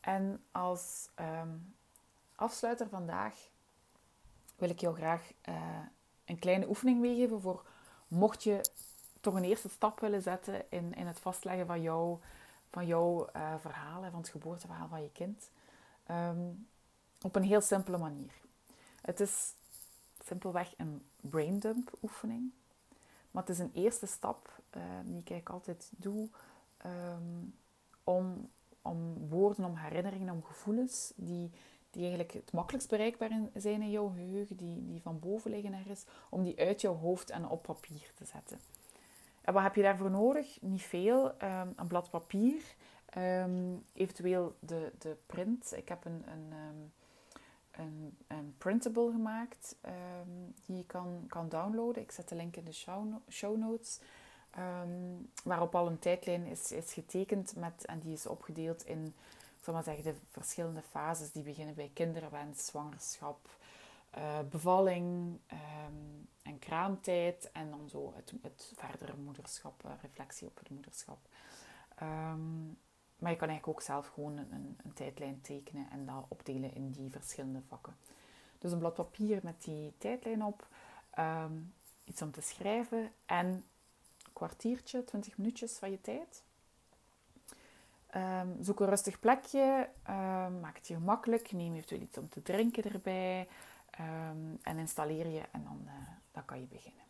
En 0.00 0.44
als 0.50 1.10
um, 1.20 1.74
afsluiter 2.34 2.88
vandaag 2.88 3.50
wil 4.56 4.70
ik 4.70 4.80
jou 4.80 4.94
graag 4.94 5.32
uh, 5.48 5.54
een 6.24 6.38
kleine 6.38 6.68
oefening 6.68 7.00
meegeven 7.00 7.40
voor 7.40 7.66
mocht 8.08 8.42
je 8.42 8.70
toch 9.20 9.34
een 9.34 9.44
eerste 9.44 9.68
stap 9.68 10.00
willen 10.00 10.22
zetten 10.22 10.70
in, 10.70 10.94
in 10.94 11.06
het 11.06 11.20
vastleggen 11.20 11.66
van, 11.66 11.82
jou, 11.82 12.18
van 12.68 12.86
jouw 12.86 13.28
uh, 13.36 13.54
verhaal, 13.58 14.02
van 14.02 14.20
het 14.20 14.28
geboorteverhaal 14.28 14.88
van 14.88 15.02
je 15.02 15.10
kind. 15.12 15.50
Um, 16.10 16.68
op 17.22 17.36
een 17.36 17.42
heel 17.42 17.60
simpele 17.60 17.98
manier. 17.98 18.32
Het 19.02 19.20
is 19.20 19.54
simpelweg 20.24 20.74
een 20.76 21.06
braindump 21.20 21.98
oefening. 22.02 22.50
Maar 23.30 23.42
het 23.42 23.52
is 23.52 23.58
een 23.58 23.72
eerste 23.74 24.06
stap 24.06 24.60
die 25.04 25.18
ik 25.18 25.30
eigenlijk 25.30 25.48
altijd 25.48 25.90
doe 25.96 26.28
um, 26.86 27.54
om, 28.04 28.50
om 28.82 29.28
woorden, 29.28 29.64
om 29.64 29.76
herinneringen, 29.76 30.34
om 30.34 30.44
gevoelens 30.44 31.12
die, 31.16 31.50
die 31.90 32.02
eigenlijk 32.02 32.32
het 32.32 32.52
makkelijkst 32.52 32.90
bereikbaar 32.90 33.30
zijn 33.54 33.82
in 33.82 33.90
jouw 33.90 34.08
geheugen, 34.08 34.56
die, 34.56 34.86
die 34.86 35.00
van 35.02 35.18
boven 35.18 35.50
liggen 35.50 35.74
ergens, 35.74 36.04
om 36.28 36.42
die 36.42 36.58
uit 36.58 36.80
jouw 36.80 36.94
hoofd 36.94 37.30
en 37.30 37.48
op 37.48 37.62
papier 37.62 38.10
te 38.14 38.24
zetten. 38.24 38.58
En 39.42 39.52
wat 39.52 39.62
heb 39.62 39.74
je 39.74 39.82
daarvoor 39.82 40.10
nodig? 40.10 40.60
Niet 40.60 40.82
veel. 40.82 41.24
Um, 41.42 41.72
een 41.76 41.86
blad 41.86 42.10
papier, 42.10 42.62
eventueel 43.92 44.56
de, 44.58 44.92
de 44.98 45.16
print. 45.26 45.72
Ik 45.76 45.88
heb 45.88 46.04
een, 46.04 46.24
een, 46.26 46.92
een, 47.72 48.16
een, 48.26 48.54
printable 48.58 49.10
gemaakt 49.10 49.76
die 50.66 50.76
je 50.76 50.86
kan, 50.86 51.24
kan 51.28 51.48
downloaden. 51.48 52.02
Ik 52.02 52.10
zet 52.10 52.28
de 52.28 52.34
link 52.34 52.56
in 52.56 52.64
de 52.64 52.72
show, 52.72 53.14
show 53.28 53.56
notes. 53.56 54.00
waarop 55.44 55.74
al 55.74 55.86
een 55.86 55.98
tijdlijn 55.98 56.46
is, 56.46 56.72
is 56.72 56.92
getekend 56.92 57.56
met, 57.56 57.84
en 57.84 57.98
die 57.98 58.12
is 58.12 58.26
opgedeeld 58.26 58.86
in 58.86 59.14
zal 59.62 59.74
maar 59.74 59.82
zeggen, 59.82 60.04
de 60.04 60.14
verschillende 60.30 60.82
fases 60.82 61.32
die 61.32 61.42
beginnen 61.42 61.74
bij 61.74 61.90
kinderwens, 61.94 62.66
zwangerschap, 62.66 63.48
uh, 64.18 64.38
bevalling 64.50 65.38
um, 65.52 66.28
en 66.42 66.58
kraamtijd. 66.58 67.50
En 67.52 67.70
dan 67.70 67.88
zo 67.88 68.12
het, 68.16 68.32
het 68.42 68.72
verdere 68.76 69.16
moederschap, 69.16 69.84
uh, 69.84 69.92
reflectie 70.02 70.46
op 70.46 70.58
het 70.58 70.70
moederschap. 70.70 71.18
Maar 73.22 73.30
je 73.30 73.36
kan 73.36 73.48
eigenlijk 73.48 73.78
ook 73.78 73.84
zelf 73.84 74.08
gewoon 74.08 74.36
een, 74.36 74.76
een, 74.84 74.92
tijdlijn 74.94 75.40
tekenen 75.40 75.90
en 75.90 76.06
dat 76.06 76.24
opdelen 76.28 76.74
in 76.74 76.90
die 76.90 77.10
verschillende 77.10 77.62
vakken. 77.68 77.96
Dus 78.58 78.72
een 78.72 78.78
blad 78.78 78.94
papier 78.94 79.40
met 79.42 79.62
die 79.64 79.94
tijdlijn 79.98 80.44
op, 80.44 80.66
um, 81.18 81.74
iets 82.04 82.22
om 82.22 82.30
te 82.30 82.40
schrijven 82.40 83.12
en 83.26 83.46
een 83.46 83.64
kwartiertje, 84.32 85.04
twintig 85.04 85.38
minuutjes 85.38 85.72
van 85.72 85.90
je 85.90 86.00
tijd. 86.00 86.42
Um, 88.16 88.56
zoek 88.60 88.80
een 88.80 88.88
rustig 88.88 89.20
plekje, 89.20 89.88
um, 90.08 90.60
maak 90.60 90.76
het 90.76 90.88
je 90.88 90.94
gemakkelijk, 90.94 91.52
neem 91.52 91.74
eventueel 91.74 92.00
iets 92.00 92.18
om 92.18 92.28
te 92.28 92.42
drinken 92.42 92.84
erbij 92.84 93.48
en 94.62 94.78
installeer 94.78 95.26
je 95.26 95.42
en 95.52 95.64
dan, 95.64 95.82
uh, 95.84 95.92
dan 96.30 96.44
kan 96.44 96.60
je 96.60 96.66
beginnen. 96.66 97.04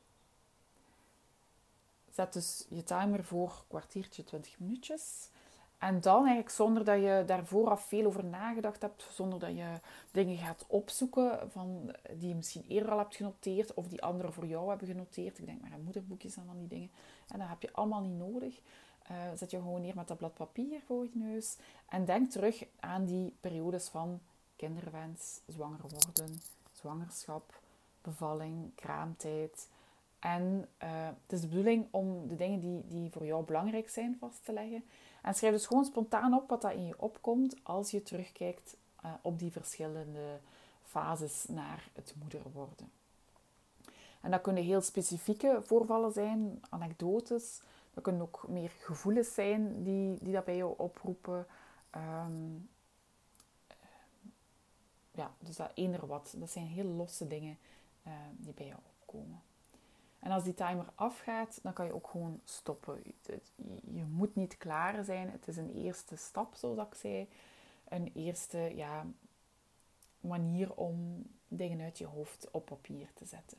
Zet 2.10 2.32
dus 2.32 2.66
je 2.68 2.82
timer 2.82 3.24
voor 3.24 3.64
kwartiertje, 3.68 4.24
20 4.24 4.58
minuutjes. 4.58 5.30
En 5.82 6.00
dan 6.00 6.18
eigenlijk 6.18 6.50
zonder 6.50 6.84
dat 6.84 7.00
je 7.00 7.22
daar 7.26 7.46
vooraf 7.46 7.84
veel 7.84 8.06
over 8.06 8.24
nagedacht 8.24 8.82
hebt, 8.82 9.08
zonder 9.10 9.38
dat 9.38 9.56
je 9.56 9.80
dingen 10.10 10.36
gaat 10.36 10.64
opzoeken 10.68 11.50
van, 11.50 11.94
die 12.12 12.28
je 12.28 12.34
misschien 12.34 12.64
eerder 12.68 12.92
al 12.92 12.98
hebt 12.98 13.16
genoteerd 13.16 13.74
of 13.74 13.88
die 13.88 14.02
anderen 14.02 14.32
voor 14.32 14.46
jou 14.46 14.68
hebben 14.68 14.86
genoteerd. 14.86 15.38
Ik 15.38 15.46
denk 15.46 15.60
maar 15.60 15.72
aan 15.72 15.82
moederboekjes 15.82 16.36
en 16.36 16.46
van 16.46 16.58
die 16.58 16.68
dingen. 16.68 16.90
En 17.28 17.38
dat 17.38 17.48
heb 17.48 17.62
je 17.62 17.72
allemaal 17.72 18.00
niet 18.00 18.18
nodig. 18.18 18.60
Uh, 19.10 19.16
zet 19.34 19.50
je 19.50 19.56
gewoon 19.56 19.80
neer 19.80 19.94
met 19.94 20.08
dat 20.08 20.16
blad 20.16 20.34
papier 20.34 20.80
voor 20.86 21.04
je 21.04 21.18
neus 21.18 21.56
en 21.88 22.04
denk 22.04 22.30
terug 22.30 22.64
aan 22.80 23.04
die 23.04 23.36
periodes 23.40 23.88
van 23.88 24.20
kinderwens, 24.56 25.40
zwanger 25.46 25.80
worden, 25.80 26.40
zwangerschap, 26.72 27.60
bevalling, 28.02 28.74
kraamtijd. 28.74 29.68
En 30.22 30.68
uh, 30.82 31.06
het 31.22 31.32
is 31.32 31.40
de 31.40 31.46
bedoeling 31.46 31.86
om 31.90 32.28
de 32.28 32.36
dingen 32.36 32.60
die, 32.60 32.84
die 32.88 33.10
voor 33.10 33.26
jou 33.26 33.44
belangrijk 33.44 33.88
zijn 33.88 34.16
vast 34.20 34.44
te 34.44 34.52
leggen. 34.52 34.84
En 35.22 35.34
schrijf 35.34 35.52
dus 35.52 35.66
gewoon 35.66 35.84
spontaan 35.84 36.34
op 36.34 36.48
wat 36.48 36.62
dat 36.62 36.72
in 36.72 36.86
je 36.86 37.00
opkomt 37.00 37.56
als 37.62 37.90
je 37.90 38.02
terugkijkt 38.02 38.76
uh, 39.04 39.12
op 39.22 39.38
die 39.38 39.52
verschillende 39.52 40.38
fases 40.82 41.44
naar 41.48 41.88
het 41.92 42.14
moeder 42.20 42.42
worden. 42.52 42.90
En 44.20 44.30
dat 44.30 44.40
kunnen 44.40 44.62
heel 44.62 44.80
specifieke 44.80 45.58
voorvallen 45.62 46.12
zijn, 46.12 46.62
anekdotes, 46.68 47.60
dat 47.94 48.02
kunnen 48.02 48.22
ook 48.22 48.44
meer 48.48 48.70
gevoelens 48.78 49.34
zijn 49.34 49.82
die, 49.82 50.18
die 50.20 50.32
dat 50.32 50.44
bij 50.44 50.56
jou 50.56 50.74
oproepen. 50.76 51.46
Um, 51.96 52.68
ja, 55.10 55.34
dus 55.38 55.56
dat 55.56 55.70
eender 55.74 56.06
wat. 56.06 56.34
Dat 56.36 56.50
zijn 56.50 56.66
heel 56.66 56.84
losse 56.84 57.26
dingen 57.26 57.58
uh, 58.06 58.12
die 58.36 58.52
bij 58.54 58.66
jou 58.66 58.80
opkomen. 59.00 59.42
En 60.22 60.30
als 60.30 60.44
die 60.44 60.54
timer 60.54 60.86
afgaat, 60.94 61.58
dan 61.62 61.72
kan 61.72 61.86
je 61.86 61.94
ook 61.94 62.08
gewoon 62.08 62.40
stoppen. 62.44 63.02
Je 63.92 64.04
moet 64.04 64.34
niet 64.34 64.56
klaar 64.56 65.04
zijn. 65.04 65.30
Het 65.30 65.48
is 65.48 65.56
een 65.56 65.74
eerste 65.74 66.16
stap, 66.16 66.54
zoals 66.54 66.78
ik 66.78 66.94
zei. 66.94 67.28
Een 67.88 68.12
eerste 68.14 68.58
ja, 68.58 69.06
manier 70.20 70.74
om 70.74 71.26
dingen 71.48 71.80
uit 71.80 71.98
je 71.98 72.06
hoofd 72.06 72.48
op 72.50 72.64
papier 72.64 73.08
te 73.14 73.24
zetten 73.24 73.58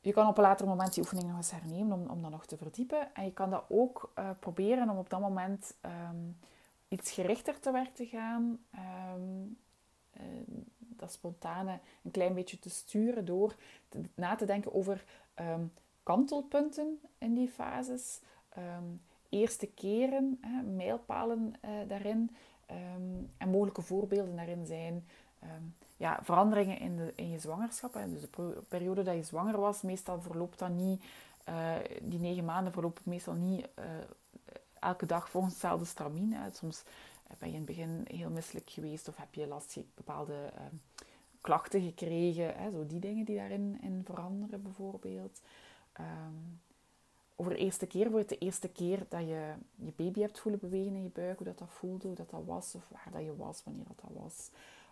je 0.00 0.12
kan 0.12 0.26
op 0.26 0.36
een 0.36 0.42
later 0.42 0.66
moment 0.66 0.94
die 0.94 1.02
oefening 1.02 1.26
nog 1.26 1.36
eens 1.36 1.50
hernemen 1.50 1.92
om, 1.92 2.10
om 2.10 2.22
dat 2.22 2.30
nog 2.30 2.46
te 2.46 2.56
verdiepen. 2.56 3.14
En 3.14 3.24
je 3.24 3.32
kan 3.32 3.50
dat 3.50 3.64
ook 3.68 4.12
uh, 4.18 4.30
proberen 4.38 4.90
om 4.90 4.98
op 4.98 5.10
dat 5.10 5.20
moment 5.20 5.74
um, 6.10 6.38
iets 6.88 7.12
gerichter 7.12 7.60
te 7.60 7.72
werk 7.72 7.94
te 7.94 8.06
gaan. 8.06 8.58
Um, 9.14 9.58
uh, 10.16 10.22
dat 11.00 11.12
spontane 11.12 11.78
een 12.02 12.10
klein 12.10 12.34
beetje 12.34 12.58
te 12.58 12.70
sturen 12.70 13.24
door 13.24 13.54
na 14.14 14.34
te 14.34 14.44
denken 14.44 14.74
over 14.74 15.04
um, 15.40 15.72
kantelpunten 16.02 17.00
in 17.18 17.34
die 17.34 17.48
fases. 17.48 18.20
eerste 19.28 19.66
keren, 19.66 20.38
hè, 20.40 20.62
mijlpalen 20.62 21.54
uh, 21.64 21.70
daarin. 21.88 22.36
en 23.36 23.48
mogelijke 23.48 23.82
voorbeelden 23.82 24.36
daarin 24.36 24.66
zijn 24.66 25.04
ja, 26.00 26.18
veranderingen 26.22 26.78
in, 26.78 26.96
de, 26.96 27.12
in 27.14 27.30
je 27.30 27.38
zwangerschap. 27.38 27.94
Hè. 27.94 28.10
Dus 28.10 28.20
de 28.20 28.62
periode 28.68 29.02
dat 29.02 29.14
je 29.14 29.22
zwanger 29.22 29.60
was, 29.60 29.82
meestal 29.82 30.20
verloopt 30.20 30.58
dat 30.58 30.70
niet, 30.70 31.04
uh, 31.48 31.74
die 32.02 32.18
negen 32.18 32.44
maanden 32.44 32.72
verlopen 32.72 33.02
meestal 33.06 33.34
niet 33.34 33.68
uh, 33.78 33.84
elke 34.78 35.06
dag 35.06 35.30
volgens 35.30 35.52
hetzelfde 35.52 35.84
stramien. 35.84 36.36
Soms 36.52 36.82
ben 37.38 37.48
je 37.48 37.54
in 37.54 37.60
het 37.60 37.64
begin 37.64 38.04
heel 38.04 38.30
misselijk 38.30 38.70
geweest 38.70 39.08
of 39.08 39.16
heb 39.16 39.34
je 39.34 39.46
last 39.46 39.72
van 39.72 39.84
bepaalde 39.94 40.52
klachten 41.40 41.82
gekregen. 41.82 42.54
Hè. 42.56 42.70
Zo 42.70 42.86
die 42.86 43.00
dingen 43.00 43.24
die 43.24 43.36
daarin 43.36 43.78
in 43.80 44.02
veranderen 44.04 44.62
bijvoorbeeld. 44.62 45.40
Um, 46.00 46.60
over 47.36 47.52
de 47.52 47.58
eerste 47.58 47.86
keer, 47.86 48.10
voor 48.10 48.26
de 48.26 48.38
eerste 48.38 48.68
keer 48.68 49.06
dat 49.08 49.20
je 49.20 49.52
je 49.74 49.92
baby 49.96 50.20
hebt 50.20 50.40
voelen 50.40 50.60
bewegen 50.60 50.94
in 50.94 51.02
je 51.02 51.10
buik, 51.12 51.36
hoe 51.36 51.46
dat, 51.46 51.58
dat 51.58 51.68
voelde, 51.70 52.06
hoe 52.06 52.16
dat, 52.16 52.30
dat 52.30 52.44
was, 52.44 52.74
of 52.74 52.88
waar 52.88 53.08
dat 53.12 53.22
je 53.22 53.36
was, 53.36 53.64
wanneer 53.64 53.84
dat, 53.86 54.00
dat 54.00 54.22
was. 54.22 54.50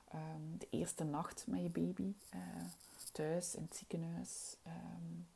Ehm, 0.09 0.59
de 0.59 0.67
eerste 0.71 1.05
nacht 1.05 1.45
met 1.47 1.63
je 1.63 1.69
baby 1.69 2.13
uh, 2.35 2.41
thuis 3.13 3.55
in 3.55 3.63
het 3.63 3.77
ziekenhuis. 3.77 4.57
Um, 4.67 5.27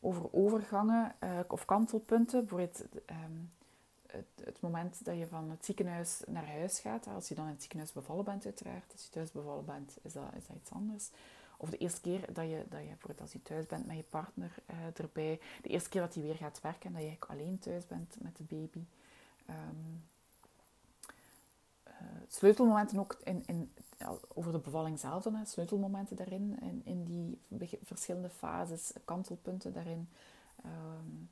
over 0.00 0.32
overgangen 0.32 1.14
uh, 1.24 1.38
of 1.48 1.64
kantelpunten. 1.64 2.40
Bijvoorbeeld 2.40 2.84
um, 3.10 3.50
het, 4.16 4.46
het, 4.46 4.60
moment 4.60 5.04
dat 5.04 5.18
je 5.18 5.26
van 5.26 5.50
het 5.50 5.64
ziekenhuis 5.64 6.22
naar 6.26 6.46
huis 6.46 6.78
gaat. 6.78 7.06
Als 7.06 7.28
je 7.28 7.34
dan 7.34 7.44
in 7.44 7.50
het 7.50 7.60
ziekenhuis 7.60 7.92
bevallen 7.92 8.24
bent 8.24 8.44
uiteraard. 8.44 8.92
Als 8.92 9.04
je 9.04 9.10
thuis 9.10 9.32
bevallen 9.32 9.64
bent 9.64 9.98
is 10.02 10.12
dat, 10.12 10.24
is 10.36 10.46
dat 10.46 10.56
iets 10.56 10.70
anders. 10.70 11.10
Of 11.56 11.70
de 11.70 11.76
eerste 11.76 12.00
keer 12.00 12.32
dat 12.32 12.44
je, 12.50 12.64
dat 12.68 12.80
je 12.80 12.86
bijvoorbeeld 12.86 13.20
als 13.20 13.32
je 13.32 13.42
thuis 13.42 13.66
bent 13.66 13.86
met 13.86 13.96
je 13.96 14.02
partner 14.02 14.54
uh, 14.70 14.76
erbij. 14.98 15.40
De 15.62 15.68
eerste 15.68 15.88
keer 15.88 16.00
dat 16.00 16.14
hij 16.14 16.22
weer 16.22 16.34
gaat 16.34 16.60
werken 16.60 16.86
en 16.86 16.92
dat 16.92 17.02
je 17.02 17.08
eigenlijk 17.08 17.40
alleen 17.40 17.58
thuis 17.58 17.86
bent 17.86 18.16
met 18.20 18.36
de 18.36 18.44
baby. 18.44 18.84
Um, 19.50 20.04
sleutelmomenten 22.28 22.98
ook 22.98 23.16
in, 23.24 23.42
in, 23.46 23.72
over 24.34 24.52
de 24.52 24.58
bevalling 24.58 24.98
zelf 24.98 25.22
dan, 25.22 25.34
hè, 25.34 25.44
sleutelmomenten 25.44 26.16
daarin, 26.16 26.58
in, 26.60 26.82
in 26.84 27.04
die 27.04 27.38
verschillende 27.82 28.30
fases, 28.30 28.92
kantelpunten 29.04 29.72
daarin. 29.72 30.08
Um, 30.64 31.30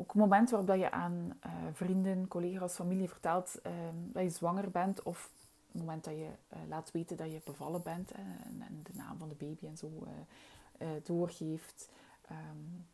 ook 0.00 0.12
een 0.14 0.20
moment 0.20 0.50
waarop 0.50 0.76
je 0.76 0.90
aan 0.90 1.38
uh, 1.46 1.52
vrienden, 1.72 2.28
collega's, 2.28 2.74
familie 2.74 3.08
vertelt 3.08 3.60
dat 4.12 4.22
je 4.22 4.30
zwanger 4.30 4.70
bent. 4.70 5.02
Of 5.02 5.30
het 5.72 5.80
moment 5.80 6.04
dat 6.04 6.14
je 6.14 6.28
laat 6.68 6.90
weten 6.90 7.16
dat 7.16 7.32
je 7.32 7.40
bevallen 7.44 7.82
bent. 7.82 8.10
en, 8.10 8.80
de 8.82 8.92
naam 8.94 9.18
van 9.18 9.28
de 9.28 9.34
baby 9.34 9.66
en 9.66 9.76
zo 9.76 10.06
doorgeeft. 11.02 11.88
Um, 12.30 12.86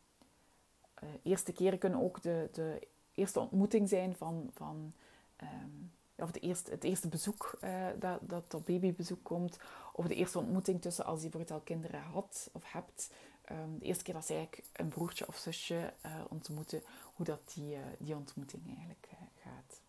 eerste 1.23 1.53
keren 1.53 1.79
kunnen 1.79 2.01
ook 2.01 2.21
de, 2.21 2.49
de 2.51 2.87
eerste 3.13 3.39
ontmoeting 3.39 3.89
zijn 3.89 4.15
van, 4.15 4.49
van 4.53 4.93
um, 5.41 5.91
of 6.15 6.31
de 6.31 6.39
eerste, 6.39 6.71
het 6.71 6.83
eerste 6.83 7.07
bezoek 7.07 7.59
dat, 7.99 8.19
dat 8.27 8.65
babybezoek 8.65 9.23
komt, 9.23 9.59
of 9.93 10.07
de 10.07 10.15
eerste 10.15 10.39
ontmoeting 10.39 10.81
tussen 10.81 11.05
als 11.05 11.21
je 11.21 11.29
bijvoorbeeld 11.29 11.59
al 11.59 11.65
kinderen 11.65 12.01
had 12.01 12.49
of 12.53 12.71
hebt. 12.71 13.09
Um, 13.51 13.79
de 13.79 13.85
eerste 13.85 14.03
keer 14.03 14.13
dat 14.13 14.25
ze 14.25 14.33
eigenlijk 14.33 14.67
een 14.73 14.87
broertje 14.87 15.27
of 15.27 15.37
zusje 15.37 15.93
uh, 16.05 16.11
ontmoeten, 16.29 16.81
hoe 17.15 17.25
dat 17.25 17.53
die, 17.53 17.75
uh, 17.75 17.81
die 17.97 18.15
ontmoeting 18.15 18.67
eigenlijk 18.67 19.09
gaat. 19.41 19.81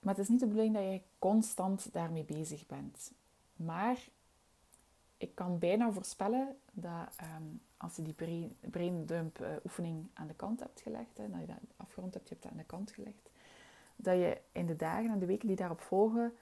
Maar 0.00 0.14
het 0.14 0.22
is 0.22 0.28
niet 0.28 0.40
de 0.40 0.46
bedoeling 0.46 0.74
dat 0.74 0.82
je 0.82 1.00
constant 1.18 1.92
daarmee 1.92 2.24
bezig 2.24 2.66
bent. 2.66 3.12
Maar 3.56 4.08
ik 5.16 5.34
kan 5.34 5.58
bijna 5.58 5.92
voorspellen 5.92 6.56
dat 6.72 7.08
um, 7.36 7.60
als 7.76 7.96
je 7.96 8.02
die 8.02 8.54
brain 8.70 9.06
dump 9.06 9.60
oefening 9.64 10.06
aan 10.12 10.26
de 10.26 10.34
kant 10.34 10.60
hebt 10.60 10.80
gelegd, 10.80 11.16
hè, 11.16 11.30
dat 11.30 11.40
je 11.40 11.46
dat 11.46 11.56
afgerond 11.76 12.14
hebt, 12.14 12.28
je 12.28 12.34
hebt 12.34 12.42
dat 12.42 12.52
aan 12.52 12.58
de 12.58 12.64
kant 12.64 12.90
gelegd, 12.90 13.30
dat 13.96 14.14
je 14.14 14.40
in 14.52 14.66
de 14.66 14.76
dagen 14.76 15.10
en 15.10 15.18
de 15.18 15.26
weken 15.26 15.46
die 15.46 15.56
daarop 15.56 15.80
volgen, 15.80 16.34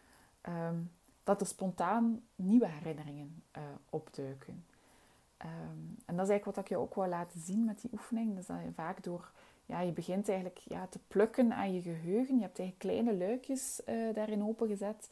um, 0.49 0.91
dat 1.25 1.41
er 1.41 1.47
spontaan 1.47 2.23
nieuwe 2.35 2.69
herinneringen 2.69 3.43
uh, 3.57 3.63
opduiken. 3.91 4.65
Um, 5.43 5.97
en 6.07 6.17
dat 6.17 6.25
is 6.25 6.31
eigenlijk 6.31 6.45
wat 6.45 6.57
ik 6.57 6.69
je 6.69 6.77
ook 6.77 6.95
wil 6.95 7.07
laten 7.07 7.41
zien 7.41 7.65
met 7.65 7.81
die 7.81 7.91
oefening. 7.93 8.39
Is 8.39 8.47
dat 8.47 8.57
je 8.65 8.73
vaak 8.73 9.03
door, 9.03 9.33
ja, 9.67 9.81
je 9.81 9.93
begint 9.93 10.29
eigenlijk 10.29 10.59
ja, 10.59 10.87
te 10.87 10.99
plukken 11.09 11.53
aan 11.53 11.75
je 11.75 11.83
geheugen. 11.83 12.37
Je 12.37 12.43
hebt 12.43 12.59
eigenlijk 12.59 12.79
kleine 12.79 13.17
luikjes 13.17 13.81
uh, 13.89 14.15
daarin 14.15 14.45
opengezet. 14.45 15.11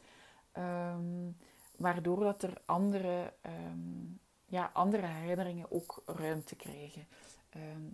Um, 0.57 1.37
waardoor 1.77 2.19
dat 2.19 2.43
er 2.43 2.61
andere, 2.65 3.33
um, 3.45 4.19
ja, 4.45 4.69
andere 4.73 5.05
herinneringen 5.05 5.71
ook 5.71 6.03
ruimte 6.05 6.55
krijgen. 6.55 7.07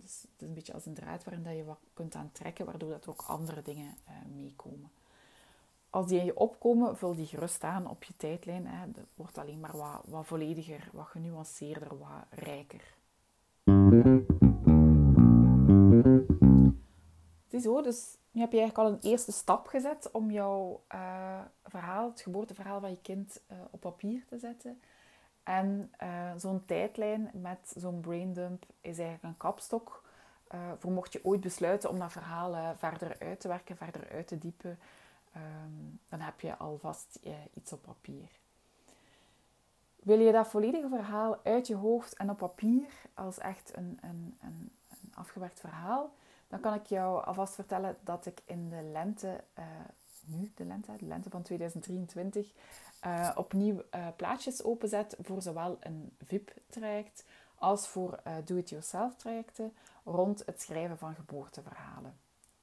Dus 0.00 0.22
het 0.22 0.30
is 0.40 0.46
een 0.46 0.54
beetje 0.54 0.72
als 0.72 0.86
een 0.86 0.94
draad 0.94 1.24
waarin 1.24 1.42
dat 1.42 1.56
je 1.56 1.64
wat 1.64 1.78
kunt 1.94 2.14
aantrekken, 2.14 2.66
waardoor 2.66 2.90
dat 2.90 3.08
ook 3.08 3.22
andere 3.22 3.62
dingen 3.62 3.96
uh, 4.08 4.36
meekomen. 4.36 4.90
Als 5.90 6.06
die 6.06 6.18
in 6.18 6.24
je 6.24 6.36
opkomen, 6.36 6.96
vul 6.96 7.14
die 7.14 7.26
gerust 7.26 7.64
aan 7.64 7.88
op 7.90 8.04
je 8.04 8.16
tijdlijn. 8.16 8.66
Hè. 8.66 8.90
Dat 8.90 9.04
wordt 9.14 9.38
alleen 9.38 9.60
maar 9.60 9.76
wat, 9.76 10.02
wat 10.04 10.26
vollediger, 10.26 10.90
wat 10.92 11.06
genuanceerder, 11.06 11.98
wat 11.98 12.24
rijker. 12.30 12.94
Het 17.44 17.54
is 17.54 17.62
zo, 17.62 17.82
dus 17.82 18.16
nu 18.30 18.40
heb 18.40 18.52
je 18.52 18.58
eigenlijk 18.58 18.88
al 18.88 18.94
een 18.94 19.10
eerste 19.10 19.32
stap 19.32 19.66
gezet 19.66 20.10
om 20.10 20.30
jouw 20.30 20.82
uh, 20.94 21.40
verhaal, 21.64 22.10
het 22.10 22.20
geboorteverhaal 22.20 22.80
van 22.80 22.90
je 22.90 23.00
kind, 23.00 23.40
uh, 23.52 23.58
op 23.70 23.80
papier 23.80 24.24
te 24.26 24.38
zetten. 24.38 24.80
En 25.42 25.92
uh, 26.02 26.32
zo'n 26.36 26.64
tijdlijn 26.64 27.30
met 27.32 27.74
zo'n 27.76 28.00
braindump 28.00 28.64
is 28.80 28.98
eigenlijk 28.98 29.22
een 29.22 29.36
kapstok. 29.36 30.04
voor 30.78 30.90
mocht 30.90 31.12
je 31.12 31.24
ooit 31.24 31.40
besluiten 31.40 31.90
om 31.90 31.98
dat 31.98 32.12
verhaal 32.12 32.74
verder 32.76 33.16
uit 33.18 33.40
te 33.40 33.48
werken, 33.48 33.76
verder 33.76 34.08
uit 34.10 34.26
te 34.26 34.38
diepen, 34.38 34.78
um, 35.36 36.00
dan 36.08 36.20
heb 36.20 36.40
je 36.40 36.56
alvast 36.56 37.18
iets 37.54 37.72
op 37.72 37.82
papier. 37.82 38.28
Wil 39.96 40.20
je 40.20 40.32
dat 40.32 40.48
volledige 40.48 40.88
verhaal 40.88 41.38
uit 41.44 41.66
je 41.66 41.74
hoofd 41.74 42.14
en 42.14 42.30
op 42.30 42.36
papier 42.36 42.86
als 43.14 43.38
echt 43.38 43.76
een, 43.76 43.98
een, 44.00 44.36
een, 44.40 44.70
een 44.90 45.14
afgewerkt 45.14 45.60
verhaal? 45.60 46.10
dan 46.48 46.60
kan 46.60 46.74
ik 46.74 46.86
jou 46.86 47.24
alvast 47.24 47.54
vertellen 47.54 47.96
dat 48.00 48.26
ik 48.26 48.42
in 48.44 48.68
de 48.68 48.82
lente, 48.82 49.44
uh, 49.58 49.64
nu 50.24 50.52
de 50.54 50.64
lente, 50.64 50.96
de 50.96 51.06
lente 51.06 51.30
van 51.30 51.42
2023, 51.42 52.52
uh, 53.06 53.28
eh, 53.28 53.36
opnieuw 53.36 53.82
uh, 53.94 54.06
plaatjes 54.16 54.64
openzet 54.64 55.16
voor 55.20 55.42
zowel 55.42 55.76
een 55.80 56.16
VIP-traject 56.24 57.24
als 57.58 57.88
voor 57.88 58.20
do-it-yourself 58.44 59.14
trajecten 59.16 59.72
rond 60.04 60.42
het 60.46 60.60
schrijven 60.60 60.98
van 60.98 61.14
geboorteverhalen. 61.14 62.16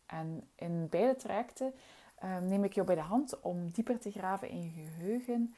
En 0.05 0.47
in 0.55 0.87
beide 0.89 1.15
trajecten 1.15 1.73
neem 2.41 2.63
ik 2.63 2.73
jou 2.73 2.87
bij 2.87 2.95
de 2.95 3.01
hand 3.01 3.39
om 3.39 3.69
dieper 3.69 3.99
te 3.99 4.11
graven 4.11 4.49
in 4.49 4.63
je 4.63 4.69
geheugen, 4.69 5.55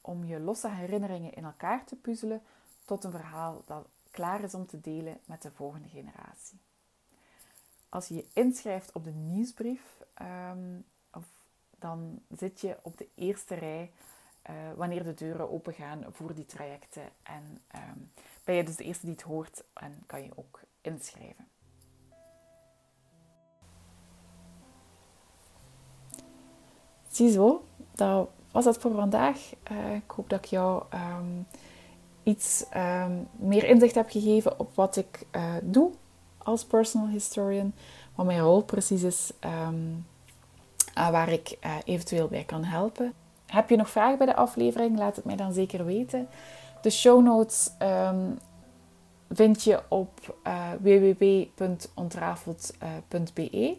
om 0.00 0.24
je 0.24 0.40
losse 0.40 0.68
herinneringen 0.68 1.32
in 1.32 1.44
elkaar 1.44 1.84
te 1.84 1.96
puzzelen 1.96 2.42
tot 2.84 3.04
een 3.04 3.10
verhaal 3.10 3.62
dat 3.66 3.86
klaar 4.10 4.42
is 4.42 4.54
om 4.54 4.66
te 4.66 4.80
delen 4.80 5.18
met 5.24 5.42
de 5.42 5.50
volgende 5.50 5.88
generatie 5.88 6.58
als 7.88 8.08
je 8.08 8.14
je 8.14 8.26
inschrijft 8.32 8.92
op 8.92 9.04
de 9.04 9.12
nieuwsbrief, 9.12 10.02
um, 10.50 10.84
of, 11.12 11.26
dan 11.78 12.22
zit 12.36 12.60
je 12.60 12.76
op 12.82 12.98
de 12.98 13.08
eerste 13.14 13.54
rij 13.54 13.92
uh, 14.50 14.54
wanneer 14.76 15.04
de 15.04 15.14
deuren 15.14 15.50
open 15.50 15.74
gaan 15.74 16.04
voor 16.10 16.34
die 16.34 16.46
trajecten. 16.46 17.10
En 17.22 17.62
um, 17.74 18.12
ben 18.44 18.54
je 18.54 18.64
dus 18.64 18.76
de 18.76 18.84
eerste 18.84 19.06
die 19.06 19.14
het 19.14 19.24
hoort 19.24 19.64
en 19.72 20.02
kan 20.06 20.22
je 20.22 20.30
ook 20.34 20.60
inschrijven. 20.80 21.48
Ziezo, 27.18 27.64
dat 27.94 28.28
was 28.52 28.64
het 28.64 28.78
voor 28.78 28.94
vandaag. 28.94 29.38
Uh, 29.72 29.94
ik 29.94 30.10
hoop 30.10 30.30
dat 30.30 30.38
ik 30.38 30.44
jou 30.44 30.82
um, 30.94 31.46
iets 32.22 32.64
meer 33.36 33.64
inzicht 33.64 33.94
heb 33.94 34.10
gegeven 34.10 34.60
op 34.60 34.74
wat 34.74 34.96
ik 34.96 35.26
uh, 35.36 35.42
doe 35.62 35.90
als 36.38 36.64
personal 36.64 37.08
historian, 37.08 37.72
wat 38.14 38.26
mijn 38.26 38.40
rol 38.40 38.62
precies 38.62 39.02
is 39.02 39.32
um, 39.68 40.06
waar 40.94 41.28
ik 41.28 41.58
uh, 41.64 41.74
eventueel 41.84 42.28
bij 42.28 42.44
kan 42.44 42.64
helpen. 42.64 43.12
Heb 43.46 43.70
je 43.70 43.76
nog 43.76 43.90
vragen 43.90 44.18
bij 44.18 44.26
de 44.26 44.36
aflevering? 44.36 44.98
Laat 44.98 45.16
het 45.16 45.24
mij 45.24 45.36
dan 45.36 45.52
zeker 45.52 45.84
weten. 45.84 46.28
De 46.82 46.90
show 46.90 47.22
notes 47.22 47.70
vind 49.30 49.62
je 49.62 49.82
op 49.88 50.36
www.ontrafeld.be. 50.80 53.76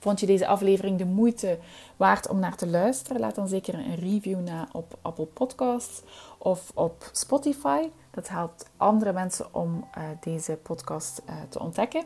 Vond 0.00 0.20
je 0.20 0.26
deze 0.26 0.46
aflevering 0.46 0.98
de 0.98 1.04
moeite 1.04 1.58
waard 1.96 2.28
om 2.28 2.38
naar 2.38 2.56
te 2.56 2.66
luisteren? 2.66 3.20
Laat 3.20 3.34
dan 3.34 3.48
zeker 3.48 3.74
een 3.74 3.94
review 3.94 4.40
na 4.40 4.68
op 4.72 4.98
Apple 5.02 5.24
Podcasts 5.24 6.02
of 6.38 6.70
op 6.74 7.08
Spotify. 7.12 7.88
Dat 8.10 8.28
helpt 8.28 8.70
andere 8.76 9.12
mensen 9.12 9.54
om 9.54 9.88
uh, 9.98 10.04
deze 10.20 10.58
podcast 10.62 11.22
uh, 11.28 11.34
te 11.48 11.60
ontdekken. 11.60 12.04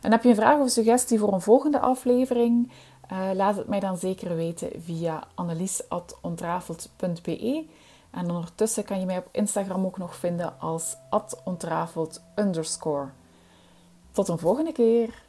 En 0.00 0.10
heb 0.10 0.22
je 0.22 0.28
een 0.28 0.34
vraag 0.34 0.58
of 0.58 0.70
suggestie 0.70 1.18
voor 1.18 1.32
een 1.32 1.40
volgende 1.40 1.80
aflevering? 1.80 2.72
Uh, 3.12 3.30
laat 3.34 3.56
het 3.56 3.68
mij 3.68 3.80
dan 3.80 3.96
zeker 3.96 4.36
weten 4.36 4.70
via 4.82 5.24
annelies.ontrafeld.be. 5.34 7.66
En 8.10 8.30
ondertussen 8.30 8.84
kan 8.84 9.00
je 9.00 9.06
mij 9.06 9.18
op 9.18 9.28
Instagram 9.30 9.84
ook 9.84 9.98
nog 9.98 10.16
vinden 10.16 10.60
als 10.60 10.96
ontrafeld. 11.44 12.20
Tot 14.12 14.28
een 14.28 14.38
volgende 14.38 14.72
keer! 14.72 15.28